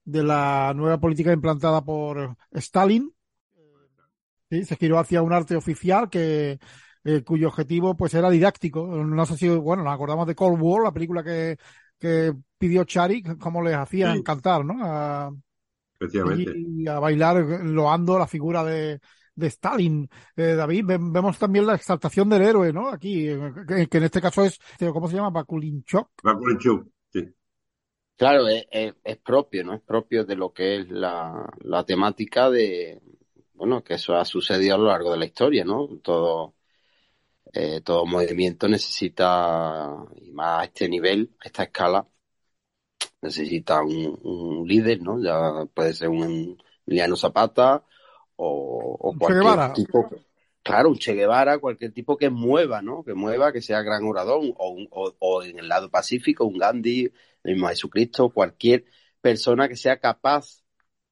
[0.04, 3.12] de la nueva política implantada por Stalin.
[4.50, 6.60] Sí, se giró hacia un arte oficial que
[7.26, 8.86] cuyo objetivo pues era didáctico.
[8.86, 11.58] No sé si, bueno, nos acordamos de Cold War, la película que,
[12.02, 14.24] que pidió Chari, cómo les hacían sí.
[14.24, 14.84] cantar, ¿no?
[14.84, 15.32] A,
[16.00, 19.00] y, y, a bailar loando la figura de,
[19.36, 20.10] de Stalin.
[20.36, 22.90] Eh, David, vemos también la exaltación del héroe, ¿no?
[22.90, 23.28] Aquí,
[23.68, 24.60] que, que en este caso es,
[24.92, 25.30] ¿cómo se llama?
[25.30, 26.10] Bakulinchuk.
[26.24, 27.30] Bakulinchuk, sí.
[28.18, 29.76] Claro, es, es, es, propio, ¿no?
[29.76, 33.00] Es propio de lo que es la, la temática de,
[33.54, 35.88] bueno, que eso ha sucedido a lo largo de la historia, ¿no?
[36.02, 36.56] Todo,
[37.54, 42.08] eh, todo movimiento necesita, y más a este nivel, a esta escala,
[43.22, 45.22] necesita un, un líder, ¿no?
[45.22, 47.84] Ya puede ser un Emiliano Zapata
[48.36, 50.10] o, o cualquier tipo.
[50.64, 53.04] Claro, un Che Guevara, cualquier tipo que mueva, ¿no?
[53.04, 57.12] Que mueva, que sea gran orador, o, o, o en el lado pacífico, un Gandhi,
[57.44, 58.86] el mismo Jesucristo, cualquier
[59.22, 60.64] persona que sea capaz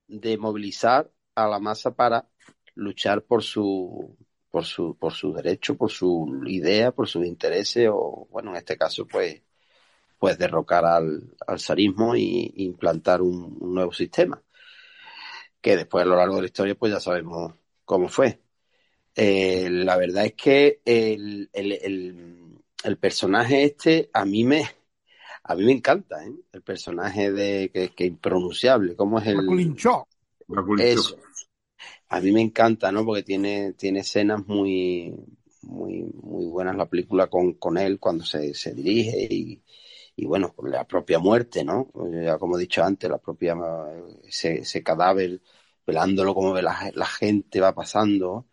[0.08, 2.28] de movilizar a la masa para
[2.76, 4.16] luchar por su
[4.50, 8.78] por su por su derecho, por su idea, por sus intereses o bueno, en este
[8.78, 9.42] caso pues
[10.18, 14.42] pues derrocar al, al zarismo y, y implantar un, un, nuevo sistema
[15.62, 17.54] que después a lo largo de la historia pues ya sabemos
[17.86, 18.40] cómo fue.
[19.16, 24.64] Eh, la verdad es que el, el, el, el, personaje este a mí me
[25.44, 26.34] a mí me encanta, ¿eh?
[26.54, 29.38] El personaje de que, que impronunciable, cómo es el
[30.80, 31.18] Eso.
[32.10, 33.06] A mí me encanta, ¿no?
[33.06, 35.14] Porque tiene, tiene escenas muy,
[35.62, 39.64] muy, muy buenas la película con, con él cuando se, se dirige y,
[40.16, 41.92] y bueno, la propia muerte, ¿no?
[42.12, 43.56] Ya como he dicho antes, la propia,
[44.24, 45.42] ese, cadáver,
[45.86, 48.48] velándolo como la, la gente va pasando.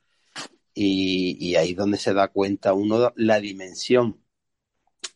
[0.74, 4.22] Y, y, ahí es donde se da cuenta uno la dimensión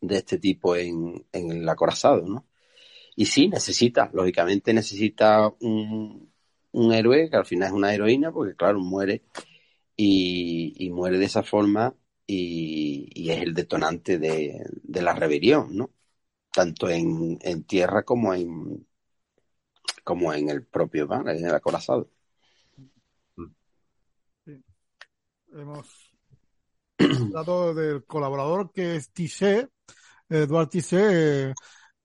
[0.01, 2.47] de este tipo en, en el acorazado, ¿no?
[3.17, 6.30] Y sí, necesita, lógicamente necesita un,
[6.73, 9.23] un héroe que al final es una heroína, porque claro, muere
[9.97, 11.95] y, muere de esa forma
[12.27, 14.65] y, es el detonante de,
[15.03, 15.91] la rebelión, ¿no?
[16.53, 18.87] Tanto en, en tierra como en
[20.05, 22.11] como en el propio mar, en el acorazado.
[24.45, 24.65] Sí.
[25.53, 26.13] Hemos
[26.99, 29.69] hablado del colaborador que es Tissé,
[30.29, 31.55] Eduard Tissé,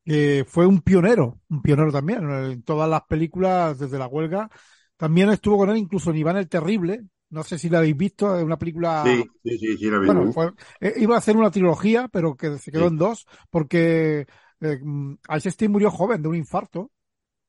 [0.05, 4.49] que fue un pionero, un pionero también en todas las películas desde la huelga.
[4.95, 7.03] También estuvo con él incluso en Iván el Terrible.
[7.31, 9.03] No sé si la habéis visto, es una película.
[9.03, 10.05] Sí, sí, sí, sí la vi.
[10.05, 12.87] Bueno, fue, eh, iba a hacer una trilogía, pero que se quedó sí.
[12.89, 14.27] en dos, porque
[14.61, 14.79] eh,
[15.27, 16.91] Einstein murió joven de un infarto.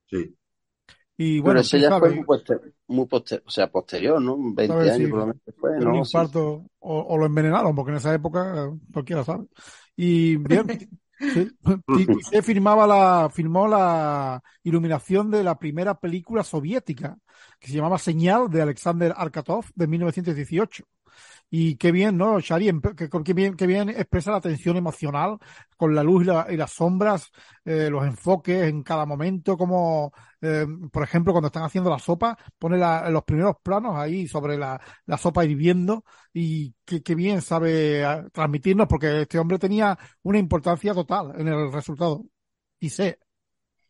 [0.06, 0.34] Sí.
[1.18, 4.36] Y bueno, pero ese ya sabe, fue muy, poster, muy poster, o sea, posterior, ¿no?
[4.54, 5.90] 20 años sí, menos después, ¿no?
[5.90, 6.70] Un infarto, sí.
[6.80, 9.46] o, o, lo envenenaron, porque en esa época cualquiera sabe.
[9.94, 10.66] Y bien,
[11.18, 11.50] Sí.
[12.30, 17.16] se firmaba la, firmó la iluminación de la primera película soviética,
[17.58, 20.84] que se llamaba Señal de Alexander Arkatov de 1918.
[21.48, 22.70] Y qué bien, ¿no, Shari?
[23.24, 25.38] Qué, bien, qué bien expresa la tensión emocional
[25.76, 27.30] con la luz y, la, y las sombras,
[27.64, 32.36] eh, los enfoques en cada momento, como, eh, por ejemplo, cuando están haciendo la sopa,
[32.58, 34.80] pone la, los primeros planos ahí sobre la,
[35.18, 40.94] sopa hirviendo y qué, qué bien sabe eh, transmitirnos, porque este hombre tenía una importancia
[40.94, 42.24] total en el resultado.
[42.80, 43.18] Y sé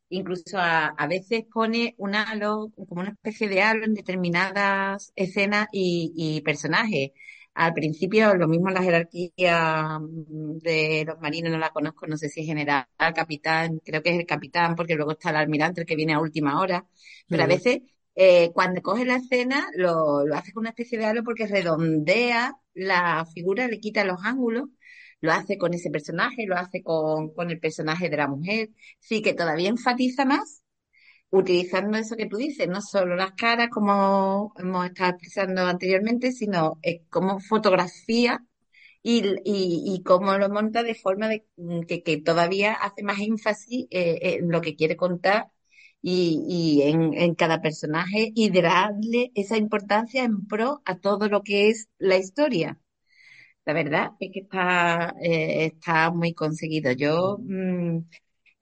[0.09, 5.66] incluso a, a, veces pone un halo, como una especie de halo en determinadas escenas
[5.72, 7.11] y personajes.
[7.59, 12.40] Al principio, lo mismo la jerarquía de los marinos no la conozco, no sé si
[12.40, 15.96] es general, capitán, creo que es el capitán, porque luego está el almirante, el que
[15.96, 16.86] viene a última hora,
[17.28, 17.80] pero a veces
[18.14, 22.54] eh, cuando coge la escena lo, lo hace con una especie de halo porque redondea
[22.74, 24.68] la figura, le quita los ángulos,
[25.22, 28.68] lo hace con ese personaje, lo hace con, con el personaje de la mujer,
[29.00, 30.62] sí que todavía enfatiza más
[31.30, 36.78] utilizando eso que tú dices, no solo las caras como hemos estado expresando anteriormente, sino
[36.82, 38.44] eh, como fotografía
[39.02, 41.46] y, y, cómo lo monta de forma de
[41.86, 45.52] que, que todavía hace más énfasis eh, en lo que quiere contar
[46.02, 51.42] y, y en, en, cada personaje y darle esa importancia en pro a todo lo
[51.42, 52.80] que es la historia.
[53.64, 56.92] La verdad es que está, eh, está muy conseguido.
[56.92, 57.98] Yo mmm,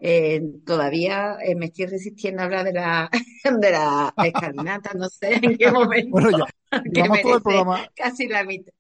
[0.07, 3.09] eh, todavía eh, me estoy resistiendo a hablar de la,
[3.59, 6.11] de la escalinata, no sé en qué momento.
[6.11, 6.45] bueno, ya,
[6.85, 7.89] llevamos todo el programa.
[7.97, 8.71] Casi la mitad,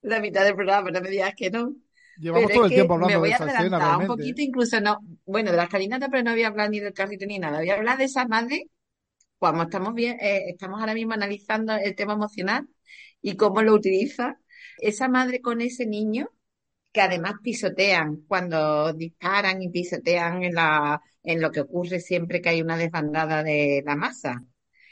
[0.00, 1.72] la mitad del programa, no me digas que no.
[2.18, 4.80] Llevamos todo el tiempo hablando me voy de a esa adelantar escena, un poquito, incluso
[4.80, 7.58] no, bueno, de la escalinata, pero no voy a hablar ni del carrito ni nada.
[7.58, 8.68] Voy a hablar de esa madre,
[9.38, 12.66] cuando estamos bien, eh, estamos ahora mismo analizando el tema emocional
[13.20, 14.36] y cómo lo utiliza.
[14.78, 16.28] Esa madre con ese niño,
[16.92, 22.50] que además pisotean cuando disparan y pisotean en, la, en lo que ocurre siempre que
[22.50, 24.44] hay una desbandada de la masa.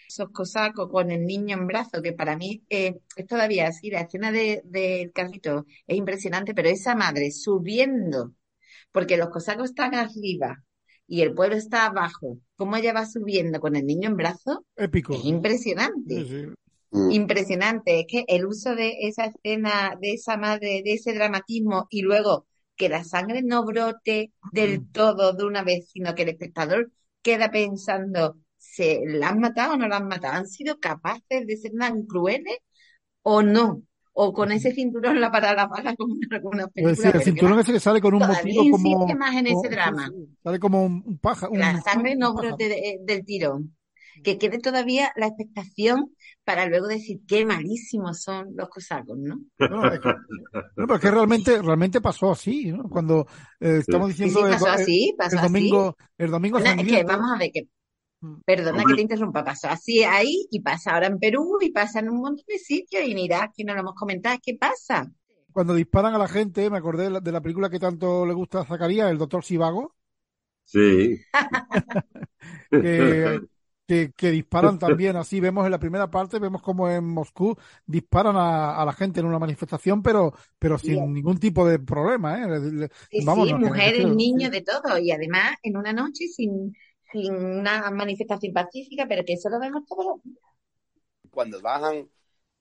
[0.09, 4.01] Esos cosacos con el niño en brazos, que para mí eh, es todavía así, la
[4.01, 8.33] escena del de, carrito es impresionante, pero esa madre subiendo,
[8.91, 10.65] porque los cosacos están arriba
[11.07, 15.15] y el pueblo está abajo, cómo ella va subiendo con el niño en brazos, Épico.
[15.15, 16.25] es impresionante.
[16.25, 16.55] Sí, sí.
[16.93, 17.11] Mm.
[17.13, 22.03] Impresionante, es que el uso de esa escena, de esa madre, de ese dramatismo y
[22.03, 26.91] luego que la sangre no brote del todo de una vez, sino que el espectador
[27.23, 30.35] queda pensando, ¿se la han matado o no la han matado?
[30.35, 32.57] ¿Han sido capaces de ser tan crueles
[33.23, 33.83] o no?
[34.13, 36.17] O con ese cinturón la para la bala como
[36.75, 39.07] Pues sí, el cinturón ese que sale con un motivo como...
[39.15, 40.11] más en ese como- drama.
[40.43, 41.49] Sale como un, paja.
[41.49, 43.77] un- la sangre no brote de- del tirón.
[44.23, 46.15] Que quede todavía la expectación
[46.45, 49.41] para luego decir qué malísimos son los cosacos, ¿no?
[49.67, 50.09] No, es que,
[50.77, 52.89] no, pero es que realmente, realmente pasó así, ¿no?
[52.89, 53.27] Cuando
[53.61, 55.49] eh, estamos Sí, diciendo sí, el, pasó el- así, pasó el así.
[55.53, 57.69] domingo, el domingo No, es que vamos a ver que,
[58.23, 58.37] Mm.
[58.45, 58.87] perdona Hombre.
[58.87, 62.21] que te interrumpa, pasó así ahí y pasa ahora en Perú y pasa en un
[62.21, 65.11] montón de sitios y mira, que no lo hemos comentado, ¿qué pasa?
[65.53, 68.35] cuando disparan a la gente, me acordé de la, de la película que tanto le
[68.35, 69.95] gusta a Zacarías, el doctor Sivago,
[70.65, 71.21] Sí.
[72.81, 73.41] que,
[73.91, 75.41] que, que disparan también así.
[75.41, 79.27] Vemos en la primera parte, vemos como en Moscú disparan a, a la gente en
[79.27, 81.13] una manifestación, pero, pero sin Bien.
[81.15, 82.49] ningún tipo de problema, ¿eh?
[82.49, 84.99] Le- le- Sí, Vamos, sí, no, mujeres, que- niños, de todo.
[84.99, 86.75] Y además en una noche sin,
[87.13, 90.39] sin una manifestación pacífica, pero que eso lo vemos todos los días.
[91.31, 92.09] Cuando bajan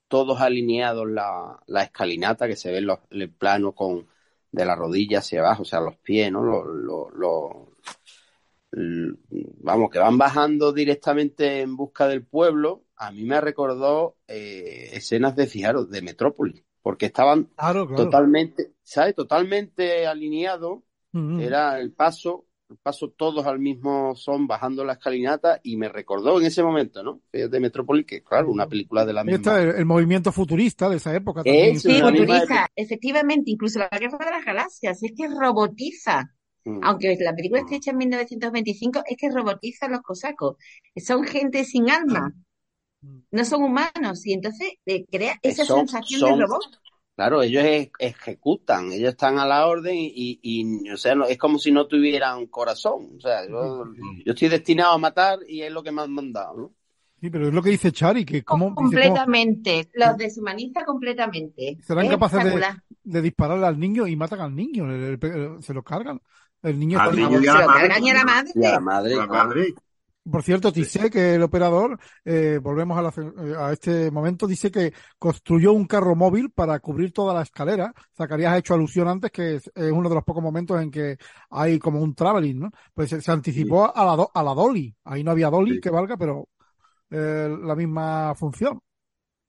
[0.08, 4.08] todos alineados la, la escalinata, que se ve los, el plano con
[4.52, 6.44] de la rodilla hacia abajo, o sea, los pies, ¿no?
[6.44, 7.70] Los, los- los-
[8.72, 15.36] vamos, que van bajando directamente en busca del pueblo, a mí me recordó eh, escenas
[15.36, 18.04] de, fijaros, de Metrópolis, porque estaban Claro, claro.
[18.06, 19.16] totalmente, ¿sabes?
[19.16, 20.80] Totalmente alineados,
[21.12, 21.40] Mm.
[21.40, 26.40] era el paso, el paso todos al mismo son bajando la escalinata y me recordó
[26.40, 27.22] en ese momento, ¿no?
[27.32, 29.60] De Metrópolis, que claro, una película de la misma.
[29.60, 31.80] el, el movimiento futurista de esa época también.
[31.80, 36.32] Sí, futuriza, efectivamente, incluso la guerra de las galaxias, es que robotiza,
[36.66, 36.80] Mm.
[36.84, 40.58] aunque la película esté hecha en 1925, es que robotiza a los cosacos.
[40.96, 42.34] Son gente sin alma,
[43.32, 46.62] no son humanos, y entonces eh, crea esa Son- sensación son- de robot.
[47.16, 51.26] Claro, ellos e- ejecutan, ellos están a la orden y, y- y, o sea, no-
[51.26, 53.10] es como si no tuvieran corazón.
[53.18, 53.86] O sea, yo,
[54.26, 56.74] yo estoy destinado a matar y es lo que me han mandado, ¿no?
[57.20, 61.78] Sí, pero es lo que dice Chari, que dice, cómo completamente, los deshumaniza completamente.
[61.82, 62.64] serán Es capaces de,
[63.04, 66.22] de dispararle al niño y matan al niño, le- le- se lo cargan.
[66.62, 67.82] El niño está- niño y a Se la madre.
[67.82, 68.52] cargan y a la madre.
[68.56, 69.16] Y a la madre.
[69.16, 69.74] La madre.
[70.30, 73.14] Por cierto, Tissé, que el operador, eh, volvemos a, la-
[73.48, 77.92] eh, a este momento, dice que construyó un carro móvil para cubrir toda la escalera.
[78.16, 81.18] Zacarías ha hecho alusión antes que es, es uno de los pocos momentos en que
[81.50, 82.70] hay como un traveling, ¿no?
[82.94, 84.94] Pues se, se anticipó a la, do- a la Dolly.
[85.06, 85.82] Ahí no había Dolly Sí.
[85.82, 86.48] que valga, pero
[87.10, 88.80] eh, la misma función.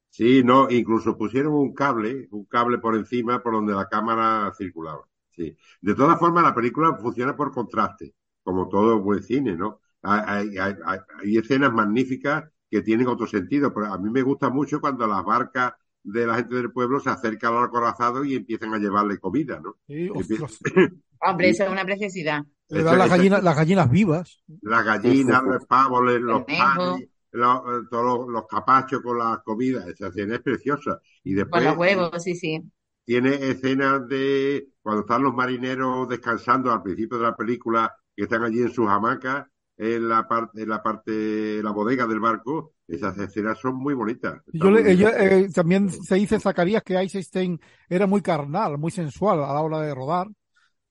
[0.09, 5.03] Sí, no, incluso pusieron un cable, un cable por encima por donde la cámara circulaba.
[5.41, 5.57] Sí.
[5.81, 9.81] De todas formas, la película funciona por contraste, como todo buen cine, ¿no?
[10.03, 14.51] Hay, hay- hay- hay escenas magníficas que tienen otro sentido, pero a mí me gusta
[14.51, 15.73] mucho cuando las barcas
[16.03, 19.77] de la gente del pueblo se acercan al acorazado y empiezan a llevarle comida, ¿no?
[19.87, 20.09] Sí,
[21.23, 22.43] Hombre, eso es una preciosidad.
[22.69, 24.43] le dan las gallinas, las gallinas vivas.
[24.63, 29.87] Las gallinas, los pavos, los panes, los, eh, todos los, los capachos con la comida,
[29.89, 31.01] esa escena es preciosa.
[31.25, 32.63] Y Con después los huevos, sí, sí.
[33.11, 38.45] Tiene escenas de cuando están los marineros descansando al principio de la película, que están
[38.45, 43.19] allí en sus hamacas, en la parte, en la parte, la bodega del barco, esas
[43.19, 44.41] escenas son muy bonitas.
[44.53, 47.59] Yo le, eh, también se dice Zacarías que Eisenstein
[47.89, 50.29] era muy carnal, muy sensual a la hora de rodar,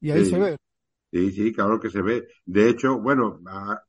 [0.01, 0.31] y ahí Sí.
[0.31, 0.57] se ve.
[1.13, 2.27] Sí, sí, claro que se ve.
[2.45, 3.81] De hecho, bueno, a-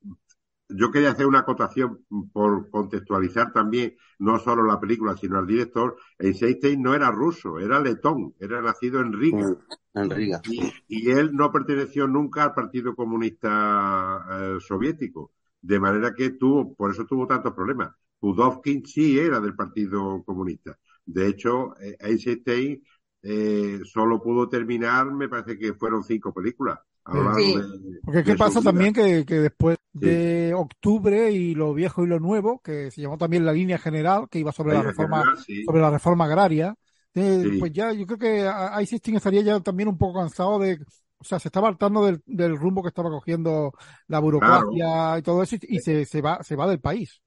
[0.75, 5.97] yo quería hacer una acotación por contextualizar también no solo la película, sino al director.
[6.19, 9.57] Eisenstein no era ruso, era letón, era nacido en Riga.
[9.95, 10.41] En Riga.
[10.45, 15.33] Y, y él no perteneció nunca al Partido Comunista eh, Soviético.
[15.61, 17.95] De manera que tuvo, por eso tuvo tantos problemas.
[18.19, 20.79] Pudovkin sí era del Partido Comunista.
[21.05, 22.83] De hecho, eh, Eisenstein
[23.23, 26.79] eh, solo pudo terminar, me parece que fueron cinco películas.
[27.05, 27.57] A lo largo Sí.
[27.57, 29.99] de- Porque qué pasa también que, que después Sí.
[30.01, 34.29] de octubre y lo viejo y lo nuevo, que se llamó también la línea general,
[34.31, 35.65] que iba sobre la Ahí, reforma, general, sí.
[35.65, 36.75] sobre la reforma agraria,
[37.15, 37.59] eh, Sí.
[37.59, 40.79] pues ya yo creo que a- a Eisenstein estaría ya también un poco cansado de,
[41.19, 43.73] o sea, se estaba hartando del, del rumbo que estaba cogiendo
[44.07, 47.21] la burocracia y todo eso y, y se, se va, se va del país.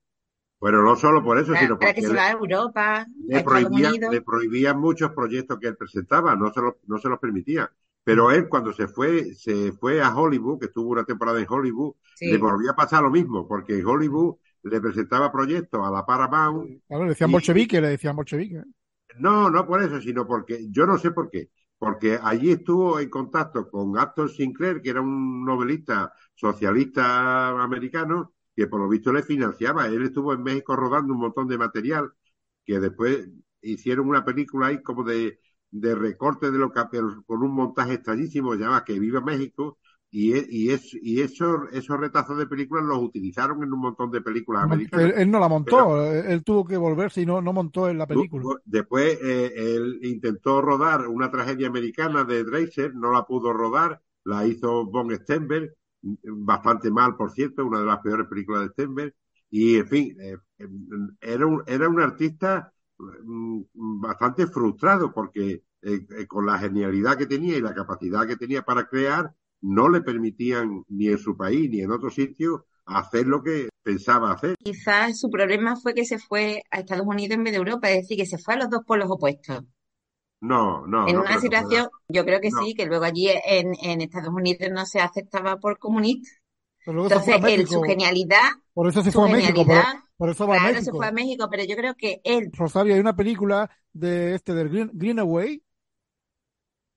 [0.59, 3.37] Bueno, no solo por eso, sino porque que se le- va a Europa, a le
[3.39, 7.19] Estados prohibían, le prohibían muchos proyectos que él presentaba, no se los, no se los
[7.19, 7.69] permitía.
[8.03, 11.93] Pero él cuando se fue, se fue a Hollywood, que estuvo una temporada en Hollywood,
[12.15, 12.31] Sí.
[12.31, 16.81] le volvía a pasar lo mismo, porque en Hollywood le presentaba proyectos a la Paramount.
[16.87, 18.63] Claro, le decían Y- bolchevique, le decían bolchevique.
[19.19, 23.09] No, no por eso, sino porque, yo no sé por qué, porque allí estuvo en
[23.09, 29.23] contacto con Astor Sinclair, que era un novelista socialista americano, que por lo visto le
[29.23, 29.87] financiaba.
[29.87, 32.11] Él estuvo en México rodando un montón de material,
[32.65, 33.29] que después
[33.61, 35.39] hicieron una película ahí como de,
[35.73, 39.79] de recorte de lo que, pero con un montaje extrañísimo, llama Que Viva México,
[40.11, 44.11] y, e- y, es, y esos, esos retazos de películas los utilizaron en un montón
[44.11, 45.11] de películas americanas.
[45.11, 47.97] él, él no la montó, él, él tuvo que volverse y no, no montó en
[47.97, 48.43] la película.
[48.43, 54.01] Lu- Después eh, él intentó rodar una tragedia americana de Dreiser, no la pudo rodar,
[54.25, 59.15] la hizo Von Stenberg, bastante mal, por cierto, una de las peores películas de Stenberg.
[59.49, 60.67] Y, en fin, eh, eh,
[61.21, 62.72] era un, era un artista
[63.73, 68.63] bastante frustrado porque eh, eh, con la genialidad que tenía y la capacidad que tenía
[68.63, 73.41] para crear, no le permitían ni en su país ni en otro sitio hacer lo
[73.41, 74.55] que pensaba hacer.
[74.61, 78.01] Quizás su problema fue que se fue a Estados Unidos en vez de Europa, es
[78.01, 79.63] decir, que se fue a los dos polos opuestos.
[80.41, 81.07] No, no.
[81.07, 82.61] en no una situación, yo creo que No.
[82.61, 86.29] sí, que luego allí en, en Estados Unidos no se aceptaba por comunista.
[86.85, 89.77] Entonces, él, su genialidad, Por eso se su fue a México, por,
[90.17, 90.97] por eso va a claro, se México.
[90.97, 94.69] fue a México, pero yo creo que él, Rosario, hay una película de este del
[94.69, 95.61] Green, Greenaway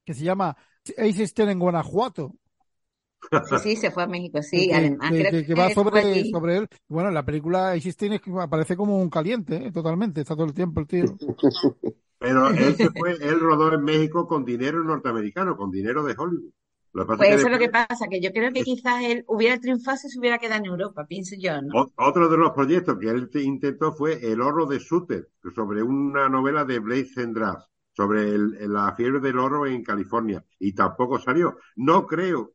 [0.05, 0.57] que se llama
[0.97, 2.35] Eisenstein en Guanajuato.
[3.41, 5.71] sí, sí, se fue a México, sí, que, además que- creo que- que que va
[5.71, 6.69] sobre, sobre él.
[6.89, 7.75] Bueno, en la película
[8.21, 9.73] que aparece como un caliente, ¿eh?
[9.73, 11.21] totalmente, está todo el tiempo el tío.
[12.19, 16.53] Pero él se fue, él rodó en México con dinero norteamericano, con dinero de Hollywood.
[16.93, 19.59] Lo Pues es eso es lo que pasa, que yo creo que quizás él hubiera
[19.61, 21.75] triunfado si se hubiera quedado en Europa, pienso yo, ¿no?
[21.97, 26.29] otro de los proyectos que él te- intentó fue El oro de Sutter, sobre una
[26.29, 31.57] novela de Blaise Cendrars, sobre el- la fiebre del oro en California, y tampoco salió.
[31.77, 32.53] No creo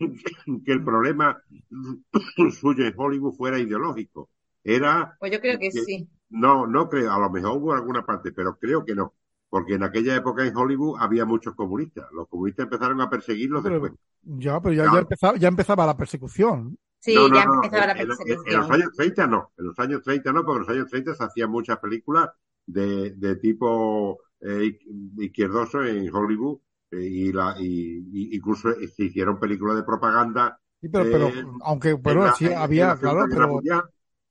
[0.64, 1.42] que el problema
[2.60, 4.30] suyo en Hollywood fuera ideológico.
[4.62, 6.08] Era Pues yo creo que que- sí.
[6.30, 9.14] No, no creo, a lo mejor hubo alguna parte, pero creo que no,
[9.50, 12.06] porque en aquella época en Hollywood había muchos comunistas.
[12.12, 13.92] Los comunistas empezaron a perseguirlos Pero- después.
[14.22, 14.96] Ya, pero ya, Claro.
[14.96, 16.78] ya empezaba, ya empezaba la persecución.
[17.00, 18.72] Sí, No, no, ya no, empezaba la en, en- en los persecución.
[18.72, 21.50] años 30 no, en los años 30 no, porque en los años 30 se hacían
[21.50, 22.28] muchas películas
[22.66, 24.78] de, de tipo eh,
[25.18, 26.58] izquierdoso en Hollywood
[26.92, 30.58] eh, y, la, y, y incluso se hicieron películas de propaganda.
[30.80, 33.82] Sí, pero, pero eh, aunque, la- sí había, claro, pero Mundial.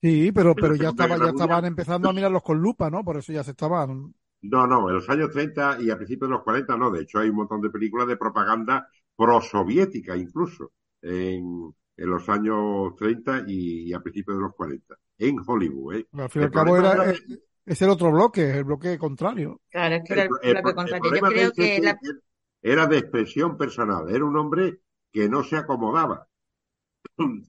[0.02, 3.04] sí, pero, pero ya estaba, ya estaban empezando a mirarlos con lupa, ¿no?
[3.04, 4.14] Por eso ya se estaban.
[4.42, 6.92] No, no, en los años 30 y a principios de los 40 no.
[6.92, 10.72] De hecho, hay un montón de películas de propaganda prosoviética incluso
[11.02, 15.96] en, en los años 30 y, y a principios de los 40 en Hollywood.
[15.96, 16.08] ¿eh?
[16.18, 17.20] Al fin y al cabo era, era- eh,
[17.66, 19.62] es el otro bloque, el bloque contrario.
[19.70, 21.48] Claro, es que El, era el el- bloque el contrario.
[21.48, 22.22] Yo creo que la, Shakespeare
[22.62, 24.10] era de expresión personal.
[24.10, 24.82] Era un hombre
[25.12, 26.28] que no se acomodaba,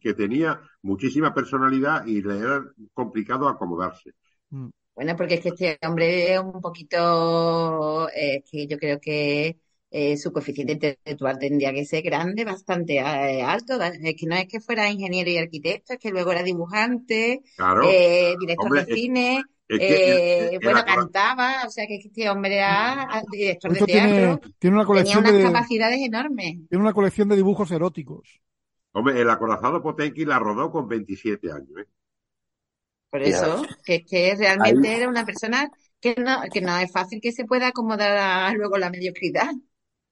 [0.00, 2.64] que tenía muchísima personalidad y le era
[2.94, 4.12] complicado acomodarse.
[5.00, 9.56] Bueno, porque es que este hombre es un poquito, eh, es que yo creo que
[9.90, 13.80] eh, su coeficiente intelectual tendría que ser grande, bastante eh, alto.
[13.80, 17.88] Es que no es que fuera ingeniero y arquitecto, es que luego era dibujante, Claro,
[17.90, 22.56] eh, director hombre, de cine, es que eh, bueno, cantaba, o sea que este hombre
[22.56, 26.58] era director de tiene, teatro, tiene una tenía colección unas de, capacidades enormes.
[26.68, 28.42] tiene una colección de dibujos eróticos.
[28.92, 31.70] hombre, el acorazado Potenki la rodó con 27 años.
[31.78, 31.86] ¿eh?
[33.10, 37.20] Por eso, que es que realmente era una persona que no, que no es fácil
[37.20, 39.50] que se pueda acomodar a luego la mediocridad,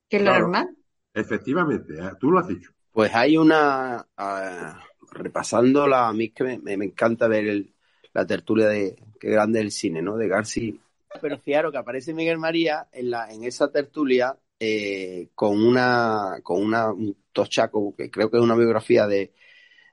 [0.08, 0.42] que es lo Claro.
[0.42, 0.76] normal.
[1.14, 2.10] Efectivamente, ¿eh?
[2.18, 2.72] tú lo has dicho.
[2.92, 4.82] Pues hay una, ah,
[5.12, 7.66] repasando la, a mí es que me, me encanta ver
[8.12, 10.16] la tertulia de Qué grande el cine, ¿no?
[10.16, 10.74] De García.
[11.20, 16.62] Pero fijaros que aparece Miguel María en, la, en esa tertulia eh, con una con
[16.62, 19.32] una, un tochaco, que creo que es una biografía de,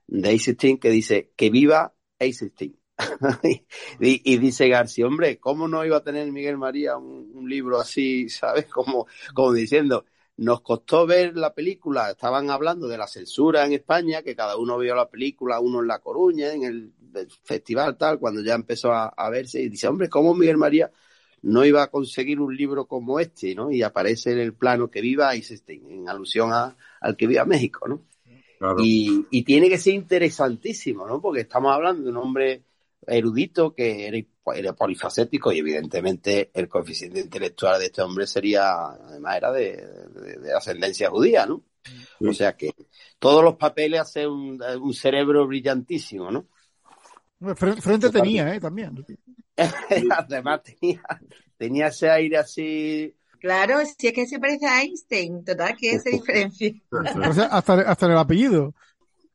[0.08, 2.78] de Eisenstein, que dice que viva Eisenstein.
[3.43, 7.79] y, y, dice García, hombre, ¿cómo no iba a tener Miguel María un, un libro
[7.79, 8.65] así, ¿sabes?
[8.65, 10.05] Como, como diciendo,
[10.37, 14.77] nos costó ver la película, estaban hablando de la censura en España, que cada uno
[14.77, 16.93] vio la película, uno en La Coruña, en el,
[17.43, 20.91] festival tal, cuando ya empezó a, a, verse, y dice, hombre, ¿cómo Miguel María
[21.43, 23.71] no iba a conseguir un libro como este, ¿no?
[23.71, 27.87] Y aparece en el plano que viva Eisenstein, en alusión a, al que viva México,
[27.87, 28.01] ¿no?
[28.59, 28.77] Claro.
[28.79, 31.21] Y, y, tiene que ser interesantísimo, ¿no?
[31.21, 32.63] Porque estamos hablando de un hombre
[33.08, 34.18] erudito que era,
[34.56, 40.38] era, polifacético y evidentemente el coeficiente intelectual de este hombre sería, además era de, de,
[40.38, 41.64] de ascendencia judía, ¿no?
[41.84, 42.28] Sí.
[42.28, 42.72] O sea que
[43.20, 46.47] todos los papeles hacen un, un cerebro brillantísimo, ¿no?
[47.56, 48.60] Frente tenía, ¿eh?
[48.60, 49.06] También.
[50.18, 51.01] Además tenía,
[51.58, 56.10] tenía ese aire así Claro, si es que se parece a Einstein, total, que se
[56.18, 56.74] diferencia.
[56.89, 58.74] o sea, hasta, hasta en el apellido.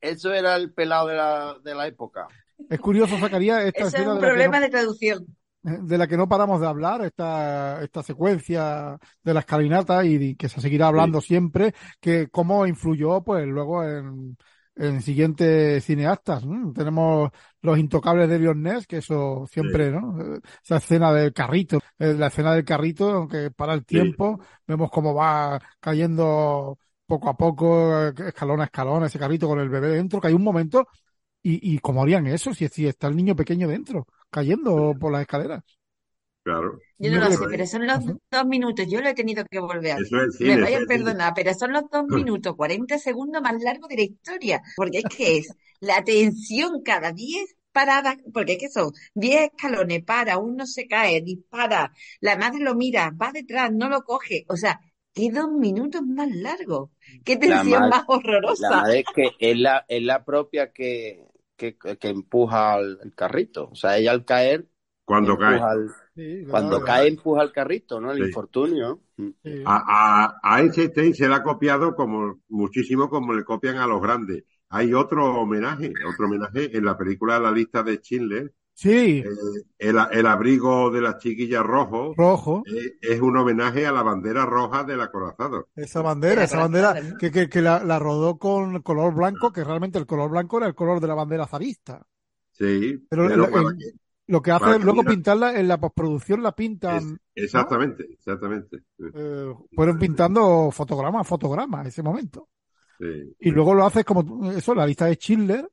[0.00, 2.26] Eso era el pelado de la, de la época.
[2.68, 5.26] Es curioso, sacaría esta Eso es un de problema no, de traducción.
[5.62, 10.48] De la que no paramos de hablar, esta, esta secuencia de la escalinata y que
[10.48, 11.28] se seguirá hablando sí.
[11.28, 14.36] siempre, que cómo influyó pues luego en,
[14.76, 16.44] en siguientes cineastas.
[16.44, 16.72] ¿no?
[16.72, 17.30] Tenemos
[17.60, 19.96] los intocables de Lyonés, que eso siempre, sí.
[19.96, 20.16] ¿no?
[20.64, 24.46] Esa escena del carrito, la escena del carrito, aunque para el tiempo, sí.
[24.66, 29.88] vemos cómo va cayendo poco a poco, escalón a escalón, ese carrito con el bebé
[29.88, 30.86] dentro, que hay un momento,
[31.42, 35.22] y, y cómo harían eso si, si está el niño pequeño dentro, cayendo por las
[35.22, 35.62] escaleras.
[36.42, 36.78] Claro.
[36.98, 37.98] Yo no lo sé, pero son los
[38.30, 38.86] dos minutos.
[38.88, 39.98] Yo lo he tenido que volver a.
[39.98, 43.62] Eso es cine, Me vayan a perdonar, pero son los dos minutos, 40 segundos más
[43.62, 44.62] largos de la historia.
[44.76, 50.02] Porque es que es la tensión cada 10 paradas, porque es que son 10 escalones,
[50.02, 54.44] para, uno se cae, dispara, la madre lo mira, va detrás, no lo coge.
[54.48, 54.80] O sea,
[55.12, 56.90] qué dos minutos más largos.
[57.24, 58.70] Qué tensión madre, más horrorosa.
[58.70, 61.22] La madre es que es la, es la propia que,
[61.60, 63.68] que, que empuja al, el carrito.
[63.70, 64.66] O sea, ella al caer.
[65.04, 65.60] Cuando cae.
[65.60, 68.10] Al, Sí, Cuando claro, cae, empuja el carrito, ¿no?
[68.10, 68.24] El sí.
[68.24, 69.00] infortunio.
[69.16, 69.62] Sí.
[69.64, 74.02] A, a, a, Einstein se le ha copiado como muchísimo como le copian a los
[74.02, 74.44] grandes.
[74.68, 78.52] Hay otro homenaje, otro homenaje en la película La lista de Schindler.
[78.74, 79.18] Sí.
[79.18, 79.24] Eh,
[79.78, 82.14] el, el, abrigo de las chiquillas rojo.
[82.16, 82.62] Rojo.
[82.66, 85.68] Eh, es un homenaje a la bandera roja del acorazado.
[85.74, 89.98] Esa bandera, esa bandera que, que, que la, la, rodó con color blanco, que realmente
[89.98, 92.06] el color blanco era el color de la bandera zarista.
[92.52, 93.06] Sí.
[93.08, 93.76] Pero, pero el,
[94.30, 97.18] lo que hace es luego pintarla en la postproducción la pintan.
[97.34, 98.14] Es, exactamente, ¿no?
[98.14, 98.84] exactamente.
[99.12, 102.48] Eh, fueron pintando fotograma a fotograma en ese momento.
[102.96, 105.68] Sí, y luego lo haces como eso, la lista de Schindler.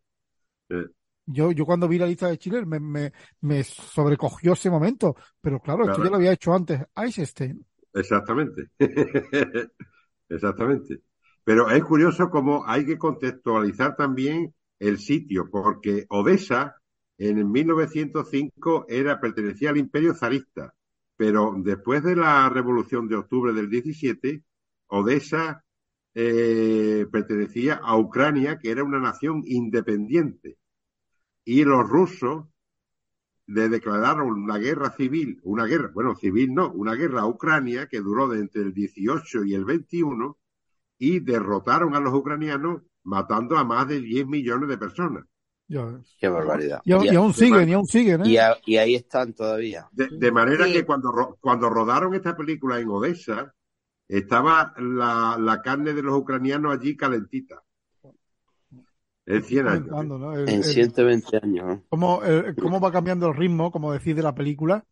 [1.27, 5.15] Yo, yo cuando vi la lista de Schindler me, me, me sobrecogió ese momento.
[5.41, 7.65] Pero claro, claro, esto ya lo había hecho antes Eisenstein.
[7.93, 8.69] Exactamente.
[10.29, 11.01] exactamente.
[11.43, 16.75] Pero es curioso cómo hay que contextualizar también el sitio, porque Odessa
[17.17, 20.73] en 1905 era, pertenecía al imperio zarista,
[21.15, 24.43] pero después de la revolución de octubre del 17,
[24.87, 25.63] Odessa
[26.13, 30.57] eh, pertenecía a Ucrania, que era una nación independiente.
[31.49, 32.43] Y los rusos
[33.45, 38.01] le declararon la guerra civil, una guerra, bueno, civil no, una guerra a Ucrania que
[38.01, 40.37] duró de entre el 18 y el 21
[40.97, 45.23] y derrotaron a los ucranianos matando a más de 10 millones de personas.
[45.69, 46.01] Ya.
[46.19, 46.81] Qué barbaridad.
[46.83, 48.25] Y, y, y aún siguen, y aún siguen.
[48.25, 48.29] ¿eh?
[48.29, 49.87] Y, a, y, ahí están todavía.
[49.93, 50.73] De, de manera sí.
[50.73, 53.53] que cuando, cuando rodaron esta película en Odessa,
[54.09, 57.63] estaba la, la carne de los ucranianos allí calentita.
[59.27, 60.05] En 100 años.
[60.05, 60.33] ¿no?
[60.33, 61.81] El, en 120 años.
[61.89, 64.83] ¿Cómo, el, ¿Cómo va cambiando el ritmo, como decís, de la película?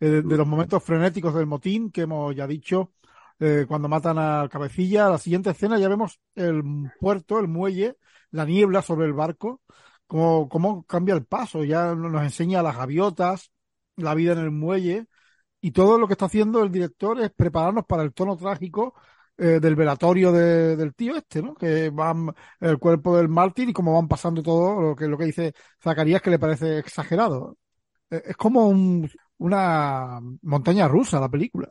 [0.00, 2.92] Eh, de, de, los momentos frenéticos del motín, que hemos ya dicho,
[3.38, 5.10] eh, cuando matan al cabecilla.
[5.10, 6.62] La siguiente escena ya vemos el
[6.98, 7.96] puerto, el muelle,
[8.30, 9.60] la niebla sobre el barco
[10.10, 13.52] cómo, cómo cambia el paso, ya nos enseña las gaviotas,
[13.96, 15.06] la vida en el muelle,
[15.60, 18.94] y todo lo que está haciendo el director es prepararnos para el tono trágico
[19.40, 21.54] eh, del velatorio de, del tío este, ¿no?
[21.54, 25.26] Que van el cuerpo del mártir y cómo van pasando todo lo que, lo que
[25.26, 27.58] dice Zacarías que le parece exagerado.
[28.10, 31.70] Eh, es como un, una montaña rusa la película.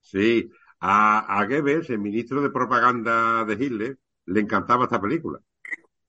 [0.00, 5.40] Sí, a, a Goebbels, el ministro de propaganda de Hitler, le encantaba esta película.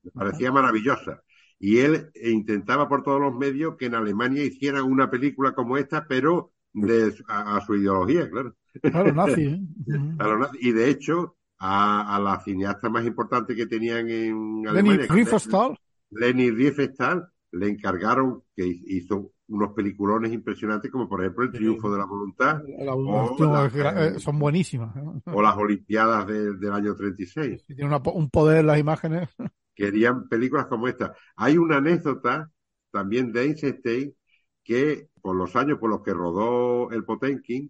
[0.04, 1.24] Le parecía maravillosa
[1.60, 6.08] y él intentaba por todos los medios que en Alemania hicieran una película como esta,
[6.08, 8.56] pero de, a, a su ideología, claro.
[8.94, 9.48] A los nazis.
[9.50, 9.60] ¿eh?
[10.20, 10.62] a los nazis.
[10.64, 15.02] Y de hecho, a, a, la cineasta más importante que tenían en Alemania.
[15.02, 15.78] Leni Riefenstahl.
[16.12, 21.98] Lenny Riefenstahl le encargaron que hizo unos peliculones impresionantes como por ejemplo El Triunfo de
[22.00, 24.96] la Voluntad La- o, la- la- eh, son buenísimas.
[25.26, 27.66] o las Olimpiadas de- del año 36.
[27.66, 29.30] Tiene una po- un poder las imágenes.
[29.76, 31.14] Querían películas como esta.
[31.36, 32.50] Hay una anécdota
[32.92, 34.14] también de Einstein
[34.64, 37.70] que por los años por los que rodó el Potenkin,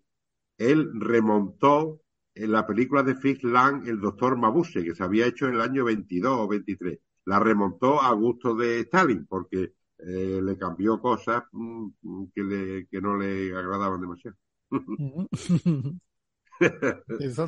[0.69, 2.01] él remontó
[2.33, 5.61] en la película de Fritz Lang, El Doctor Mabuse, que se había hecho en el
[5.61, 6.99] año 22 o 23.
[7.25, 11.87] La remontó a gusto de Stalin, porque eh, le cambió cosas mm,
[12.33, 14.37] que, le, que no le agradaban demasiado.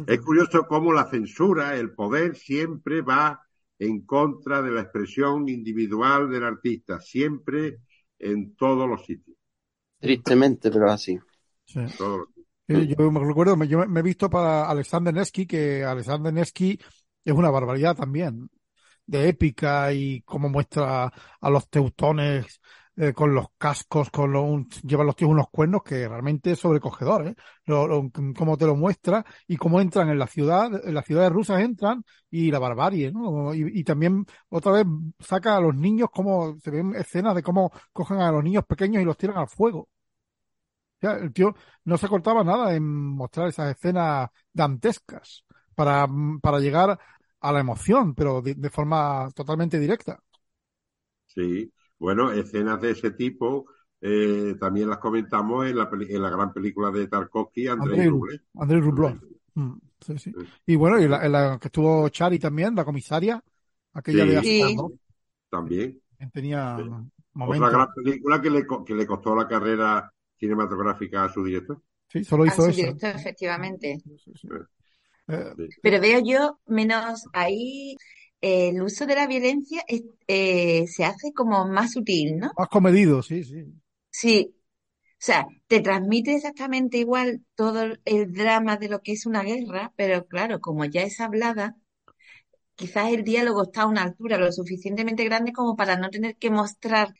[0.07, 3.43] Es curioso cómo la censura, el poder, siempre va
[3.77, 7.81] en contra de la expresión individual del artista, siempre
[8.17, 9.37] en todos los sitios.
[9.99, 11.19] Tristemente, pero así.
[11.65, 11.79] Sí.
[11.95, 12.32] todos los sitios.
[12.67, 16.79] Yo me recuerdo, yo me he visto para Alexander Nevsky, que Alexander Nevsky
[17.25, 18.49] es una barbaridad también,
[19.05, 21.05] de épica y cómo muestra
[21.41, 22.61] a los teutones
[22.97, 26.59] eh, con los cascos, con los, un- llevan los tíos unos cuernos que realmente es
[26.59, 27.35] sobrecogedor, ¿eh?
[27.65, 31.61] Lo- cómo te lo muestra y cómo entran en la ciudad, en las ciudades rusas
[31.61, 33.53] entran y la barbarie, ¿no?
[33.55, 34.85] Y, y también otra vez
[35.19, 39.01] saca a los niños, como se ven escenas de cómo cogen a los niños pequeños
[39.01, 39.89] y los tiran al fuego.
[41.11, 45.45] El tío no se cortaba nada en mostrar esas escenas dantescas
[45.75, 46.07] para,
[46.41, 46.97] para llegar
[47.41, 50.19] a la emoción, pero de, de forma totalmente directa.
[51.25, 53.65] Sí, bueno, escenas de ese tipo
[54.01, 58.41] eh, también las comentamos en la, en la gran película de Tarkovsky, Andrei Rublev.
[58.55, 59.19] Andrei Rublev.
[59.55, 60.35] Mm, sí, sí.
[60.65, 63.41] Y bueno, y la, en la que estuvo Chari también, la comisaria,
[63.93, 64.29] aquella Sí.
[64.31, 64.61] de Sí.
[64.61, 64.99] Astor, ¿no?
[65.49, 66.01] También.
[66.31, 66.83] Tenía Sí.
[67.45, 67.71] Otra momentos.
[67.71, 70.11] gran película que le, que le costó la carrera
[70.43, 71.81] cinematográfica a su director.
[72.07, 72.79] Sí, solo A hizo su eso.
[72.79, 73.89] director, efectivamente.
[74.03, 74.47] Sí, sí.
[75.27, 75.69] Eh, Sí.
[75.81, 77.95] Pero veo yo menos ahí
[78.41, 82.51] eh, el uso de la violencia es- eh, se hace como más sutil, ¿no?
[82.57, 83.63] más comedido, sí, sí.
[84.11, 84.55] Sí.
[85.21, 89.43] O sea, te transmite exactamente igual todo el- el drama de lo que es una
[89.43, 91.77] guerra, pero claro, como ya es hablada,
[92.75, 96.49] quizás el diálogo está a una altura lo suficientemente grande como para no tener que
[96.51, 97.13] mostrar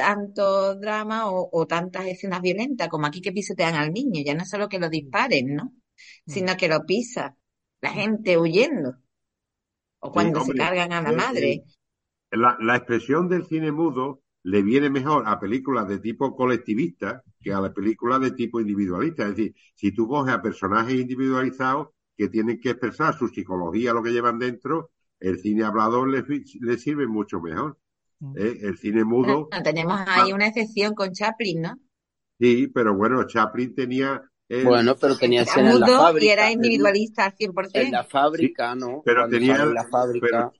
[0.00, 0.44] tanto
[0.84, 4.50] drama o, o tantas escenas violentas, como aquí que pisotean al niño, ya no es
[4.50, 5.64] solo que lo disparen, ¿no?
[6.26, 7.36] Sino que lo pisa,
[7.80, 8.90] la gente huyendo,
[10.00, 11.52] o cuando se hombre, cargan a la eh, madre.
[12.32, 17.22] eh, La, la expresión del cine mudo le viene mejor a películas de tipo colectivista
[17.40, 19.24] que a las películas de tipo individualista.
[19.24, 24.02] Es decir, si tú coges a personajes individualizados que tienen que expresar su psicología, lo
[24.02, 24.90] que llevan dentro,
[25.20, 26.24] el cine hablador le,
[26.60, 27.78] le sirve mucho mejor.
[28.36, 28.58] ¿Eh?
[28.62, 31.78] El cine mudo, tenemos ahí una excepción con Chaplin, ¿no?
[32.38, 34.22] sí, pero bueno, Chaplin tenía...
[34.48, 37.70] el- Bueno, pero tenía Era escena en la mudo y era individualista al 100%.
[37.74, 39.02] En la fábrica, ¿no?
[39.04, 40.26] pero Cuando tenía en la fábrica.
[40.30, 40.52] pero-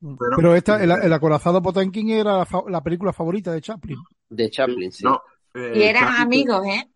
[0.00, 3.96] Pero- Pero esta, el, el acorazado Potemkin era la, fa- la película favorita de Chaplin.
[4.28, 5.02] De Chaplin, sí.
[5.04, 5.22] No,
[5.54, 6.90] eh, Y eran Chaplin- amigos, ¿eh?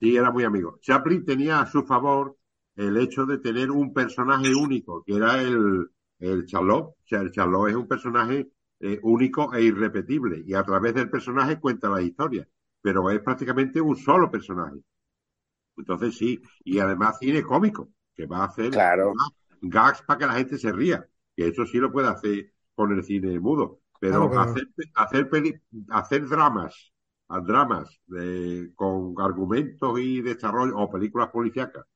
[0.00, 0.78] Sí, era muy amigo.
[0.80, 2.36] Chaplin tenía a su favor
[2.76, 5.88] el hecho de tener un personaje único, que era el,
[6.20, 6.84] el Charlot.
[6.84, 8.48] O sea, el Charlot es un personaje
[8.82, 12.48] eh, único e irrepetible, y a través del personaje cuenta la historia,
[12.82, 14.78] pero es prácticamente un solo personaje.
[15.76, 19.22] Entonces sí, y además cine cómico, que va a hacer Claro.
[19.60, 21.06] gags para que la gente se ría,
[21.36, 25.60] que eso sí lo puede hacer con el cine mudo, pero Claro, hacer, hacer, peli-
[25.90, 26.92] hacer dramas,
[27.46, 31.86] dramas de- con argumentos y desarrollo o películas policíacas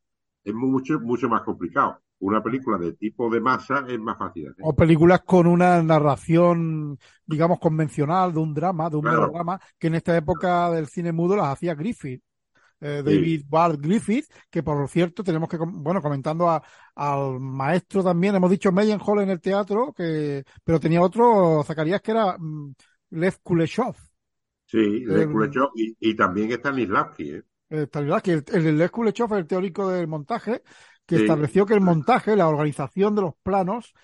[0.45, 2.01] es mucho, mucho más complicado.
[2.21, 4.55] Una película de tipo de masa es más fácil.
[4.63, 9.19] O películas con una narración, digamos, convencional, de un drama, de un Claro.
[9.21, 12.23] melodrama, que en esta época del cine mudo las hacía Griffith.
[12.81, 16.63] eh, David Ward Griffith, que por cierto tenemos que, bueno, comentando a-
[16.95, 22.11] al maestro también, hemos dicho Hall en el teatro, que, pero tenía otro, Zacarías, que
[22.13, 22.75] era mm,
[23.11, 23.97] Lev Kuleshov.
[24.67, 27.43] Sí, Eh, Kuleshov y, y también Stanislavski, ¿eh?
[27.69, 30.63] Eh, Stanislavski, el, el Lev Kuleshov es el teórico del montaje,
[31.07, 31.23] que Sí.
[31.23, 33.95] estableció que el montaje, la organización de los planos,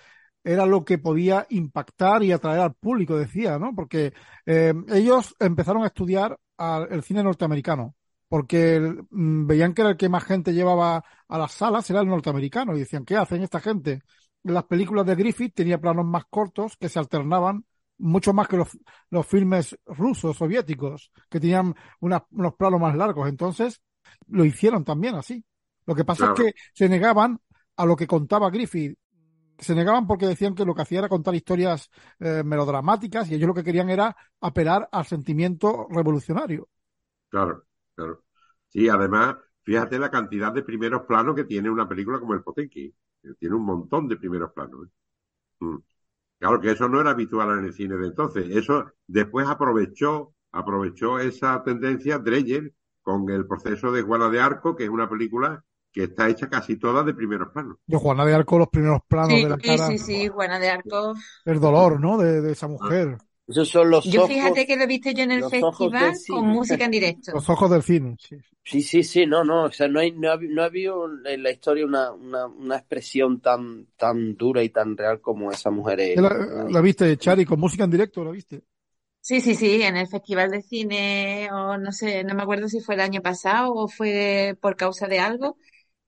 [0.43, 3.73] era lo que podía impactar y atraer al público, decía, ¿no?
[3.75, 4.13] Porque
[4.45, 7.95] eh, ellos empezaron a estudiar al- el cine norteamericano,
[8.27, 12.01] porque el- mm, veían que era el que más gente llevaba a las salas, era
[12.01, 14.01] el norteamericano, y decían, ¿qué hacen esta gente?
[14.43, 17.65] En las películas de Griffith tenía planos más cortos que se alternaban
[17.97, 18.77] mucho más que los,
[19.11, 23.29] los filmes rusos, soviéticos, que tenían una- unos planos más largos.
[23.29, 23.81] Entonces,
[24.27, 25.45] lo hicieron también así.
[25.85, 26.33] Lo que pasa Claro.
[26.33, 27.39] es que se negaban
[27.77, 28.97] a lo que contaba Griffith.
[29.59, 33.47] Se negaban porque decían que lo que hacía era contar historias eh, melodramáticas y ellos
[33.47, 36.67] lo que querían era apelar al sentimiento revolucionario.
[37.29, 37.65] Claro,
[37.95, 38.23] claro.
[38.69, 42.93] Sí, además, fíjate la cantidad de primeros planos que tiene una película como El Potenki.
[43.39, 44.87] Tiene un montón de primeros planos.
[44.87, 44.89] ¿eh?
[45.65, 45.77] Mm.
[46.39, 48.47] Claro que eso no era habitual en el cine de entonces.
[48.49, 54.85] Eso después aprovechó, aprovechó esa tendencia Dreyer con el proceso de Juana de Arco, que
[54.85, 55.63] es una película
[55.93, 57.77] que está hecha casi toda de primeros planos.
[57.87, 60.59] De Juana de Arco, los primeros planos Sí, de la sí, cara, sí, sí, Juana
[60.59, 61.13] de Arco.
[61.45, 62.17] el dolor, ¿no?
[62.17, 63.17] De, de esa mujer.
[63.47, 64.31] Esos son los Yo ojos.
[64.33, 67.31] fíjate que lo he visto yo en el festival con música en directo.
[67.33, 68.15] Los ojos del cine.
[68.19, 68.37] Sí.
[68.65, 71.43] Sí, sí, sí, no, no, o sea, no hay, no ha, no ha habido en
[71.43, 75.99] la historia una, una, una expresión tan, tan dura y tan real como esa mujer
[75.99, 76.21] es.
[76.21, 76.29] ¿La,
[76.69, 78.23] la viste, Chari, con música en directo?
[78.23, 78.63] ¿La viste?
[79.21, 82.81] Sí, sí, sí, en el Festival de Cine, o no sé, no me acuerdo si
[82.81, 85.57] fue el año pasado o fue por causa de algo.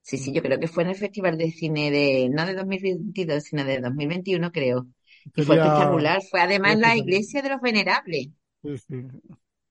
[0.08, 3.44] Sí, sí, yo creo que fue en el Festival de Cine de, no de 2022,
[3.44, 4.88] sino de 2021, creo.
[5.36, 6.22] Y fue espectacular.
[6.30, 8.28] Fue además la iglesia de los venerables.
[8.62, 8.96] Sí, sí.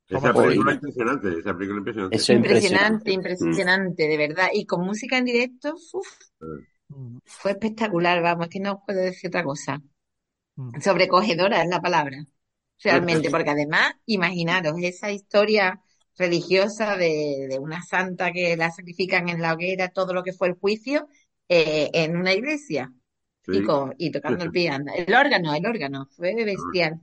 [0.08, 0.74] Esa película oye.
[0.74, 2.18] impresionante, esa película impresionante.
[2.18, 3.12] Eso es Impresionante, impresionante.
[3.12, 4.48] impresionante, de verdad.
[4.54, 6.06] Y con música en directo, uf,
[6.90, 9.82] Mm, fue espectacular, vamos, es que no puedo decir otra cosa.
[10.56, 10.74] mm.
[10.82, 12.26] Sobrecogedora es la palabra,
[12.82, 15.80] realmente, porque además, imaginaros esa historia
[16.16, 20.48] religiosa de, de una santa que la sacrifican en la hoguera, todo lo que fue
[20.48, 21.08] el juicio,
[21.48, 22.92] eh, en una iglesia
[23.50, 24.92] y, con, y tocando el piano.
[24.96, 27.00] El órgano, el órgano, fue bestial.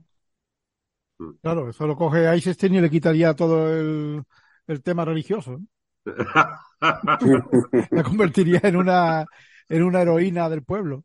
[1.40, 4.22] Claro, eso lo coge Eisenstein y le quitaría todo el,
[4.66, 5.60] el tema religioso.
[7.90, 9.26] La convertiría en una,
[9.68, 11.04] en una heroína del pueblo.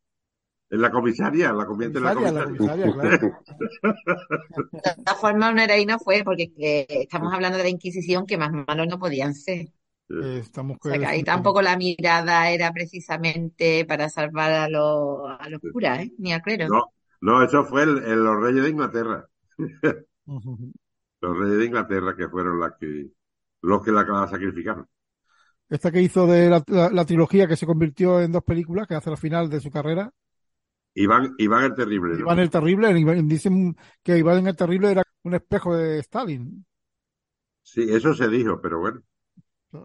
[0.70, 2.52] En la comisaria, la convierte en la claro.
[4.74, 8.52] De todas formas, una heroína fue, porque eh, estamos hablando de la Inquisición, que más
[8.52, 9.68] malos no podían ser.
[10.10, 15.20] Eh, estamos O sea, que ahí tampoco la mirada era precisamente para salvar a los,
[15.40, 16.12] a los curas, ¿eh?
[16.18, 16.68] Ni a clero.
[16.68, 16.84] No,
[17.22, 19.26] no, eso fue el- el- los reyes de Inglaterra.
[21.22, 23.08] Los reyes de Inglaterra que fueron las que,
[23.62, 24.88] los que la, la sacrificaron.
[25.70, 28.96] Esta que hizo de la, la- la trilogía que se convirtió en dos películas, que
[28.96, 30.12] hace la final de su carrera.
[31.00, 32.14] Iván, Iván el Terrible.
[32.14, 32.20] ¿no?
[32.22, 32.94] Iván el Terrible,
[33.24, 36.66] dicen que Iván el Terrible era un espejo de Stalin.
[37.62, 39.02] Sí, eso se dijo, pero bueno.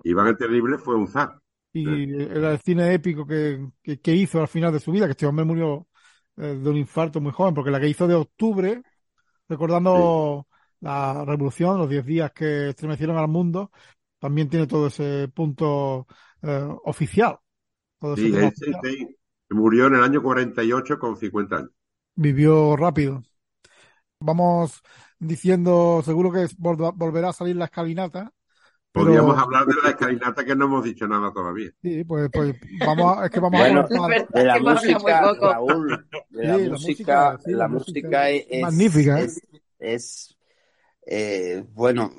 [0.05, 1.39] Iván el Terrible fue un zar.
[1.75, 5.13] Y era el cine épico que, que, que hizo al final de su vida, que
[5.13, 5.87] este hombre murió
[6.37, 8.83] eh, de un infarto muy joven, porque la que hizo de octubre,
[9.49, 10.47] recordando
[10.81, 13.71] la revolución, los 10 días que estremecieron al mundo,
[14.19, 16.07] también tiene todo ese punto
[16.41, 17.37] eh, oficial.
[17.99, 18.81] Todo ese oficial.
[18.83, 19.17] sí,
[19.55, 21.71] murió en el año 48 con 50 años.
[22.15, 23.23] Vivió rápido.
[24.21, 24.83] Vamos
[25.19, 28.33] diciendo, seguro que vol- volverá a salir la escalinata.
[28.93, 31.71] Pero, Podríamos hablar de la escalinata que no hemos dicho nada todavía.
[31.83, 32.55] sí, pues, pues
[32.85, 35.31] vamos a, es que vamos Bueno, a De la música.
[35.41, 39.25] Raúl, de Sí, la la música, la la música es, es- magnífica, ¿eh?
[39.25, 39.43] es,
[39.79, 40.37] es,
[41.07, 42.13] eh, bueno,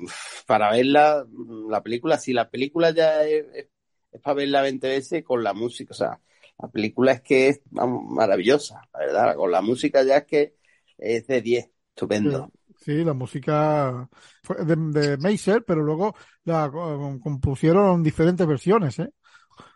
[0.46, 1.26] para verla,
[1.70, 3.68] la película, si la película ya es, es-
[4.12, 6.20] es para verla 20 veces con la música, o sea,
[6.58, 10.56] la película es que es vamos, maravillosa, la verdad, con la música ya es que
[10.98, 12.52] es de 10, estupendo.
[12.76, 14.08] Sí, la música
[14.42, 16.14] fue de, de Meiser, pero luego
[16.44, 19.10] la co- compusieron diferentes versiones, ¿eh?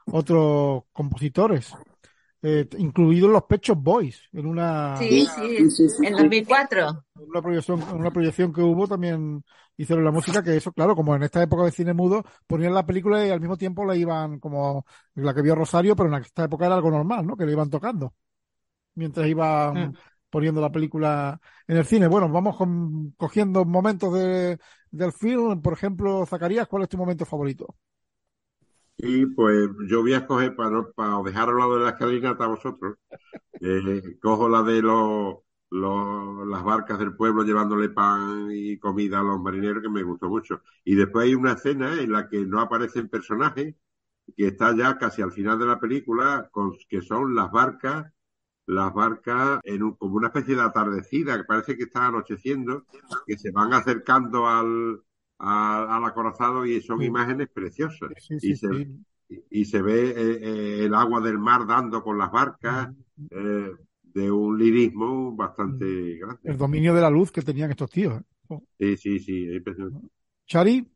[0.06, 1.72] Otros compositores,
[2.42, 6.16] eh, incluidos los Pechos Boys, en una, Sí, Sí, sí, sí, sí, en sí.
[6.16, 7.04] 2004.
[7.16, 9.44] en una proyección, una proyección que hubo también
[9.78, 12.86] hicieron la música, que eso, claro, como en esta época de cine mudo, ponían la
[12.86, 14.86] película y al mismo tiempo la iban como
[15.16, 17.36] la que vio Rosario, pero en esta época era algo normal, ¿no?
[17.36, 18.14] Que le iban tocando
[18.94, 19.98] mientras iban Mm.
[20.30, 22.08] poniendo la película en el cine.
[22.08, 24.58] Bueno, vamos con- cogiendo momentos de,
[24.90, 25.62] del film.
[25.62, 27.76] Por ejemplo, Zacarías, ¿cuál es tu momento favorito?
[28.96, 32.48] Y pues yo voy a escoger para, para dejar al lado de la escalinata a
[32.48, 32.96] vosotros.
[33.60, 35.36] eh, cojo la de los,
[35.70, 40.28] los- las barcas del pueblo llevándole pan y comida a los marineros que me gustó
[40.28, 40.62] mucho.
[40.84, 43.74] Y después hay una escena en la que no aparecen personajes,
[44.36, 48.12] que está ya casi al final de la película, con, que son las barcas,
[48.66, 52.86] las barcas en un- como una especie de atardecida, que parece que está anocheciendo,
[53.26, 55.02] que se van acercando al,
[55.38, 57.06] al, al acorazado y son Sí.
[57.06, 58.12] imágenes preciosas.
[58.18, 58.68] Sí, y se,
[59.50, 62.90] y se ve eh, eh, el agua del mar dando con las barcas
[63.30, 63.70] eh,
[64.22, 66.56] de un lirismo bastante El grande.
[66.56, 68.20] dominio de la luz que tenían estos tíos.
[68.20, 68.24] ¿eh?
[68.48, 68.62] Oh.
[68.78, 70.08] Sí, sí, sí, es impresionante.
[70.46, 70.86] Chari,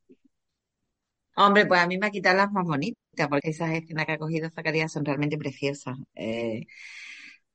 [1.37, 2.97] Hombre, pues a mí me ha quitado las más bonitas,
[3.31, 5.97] porque esas escenas que ha cogido Zacarías son realmente preciosas.
[6.15, 6.67] Eh,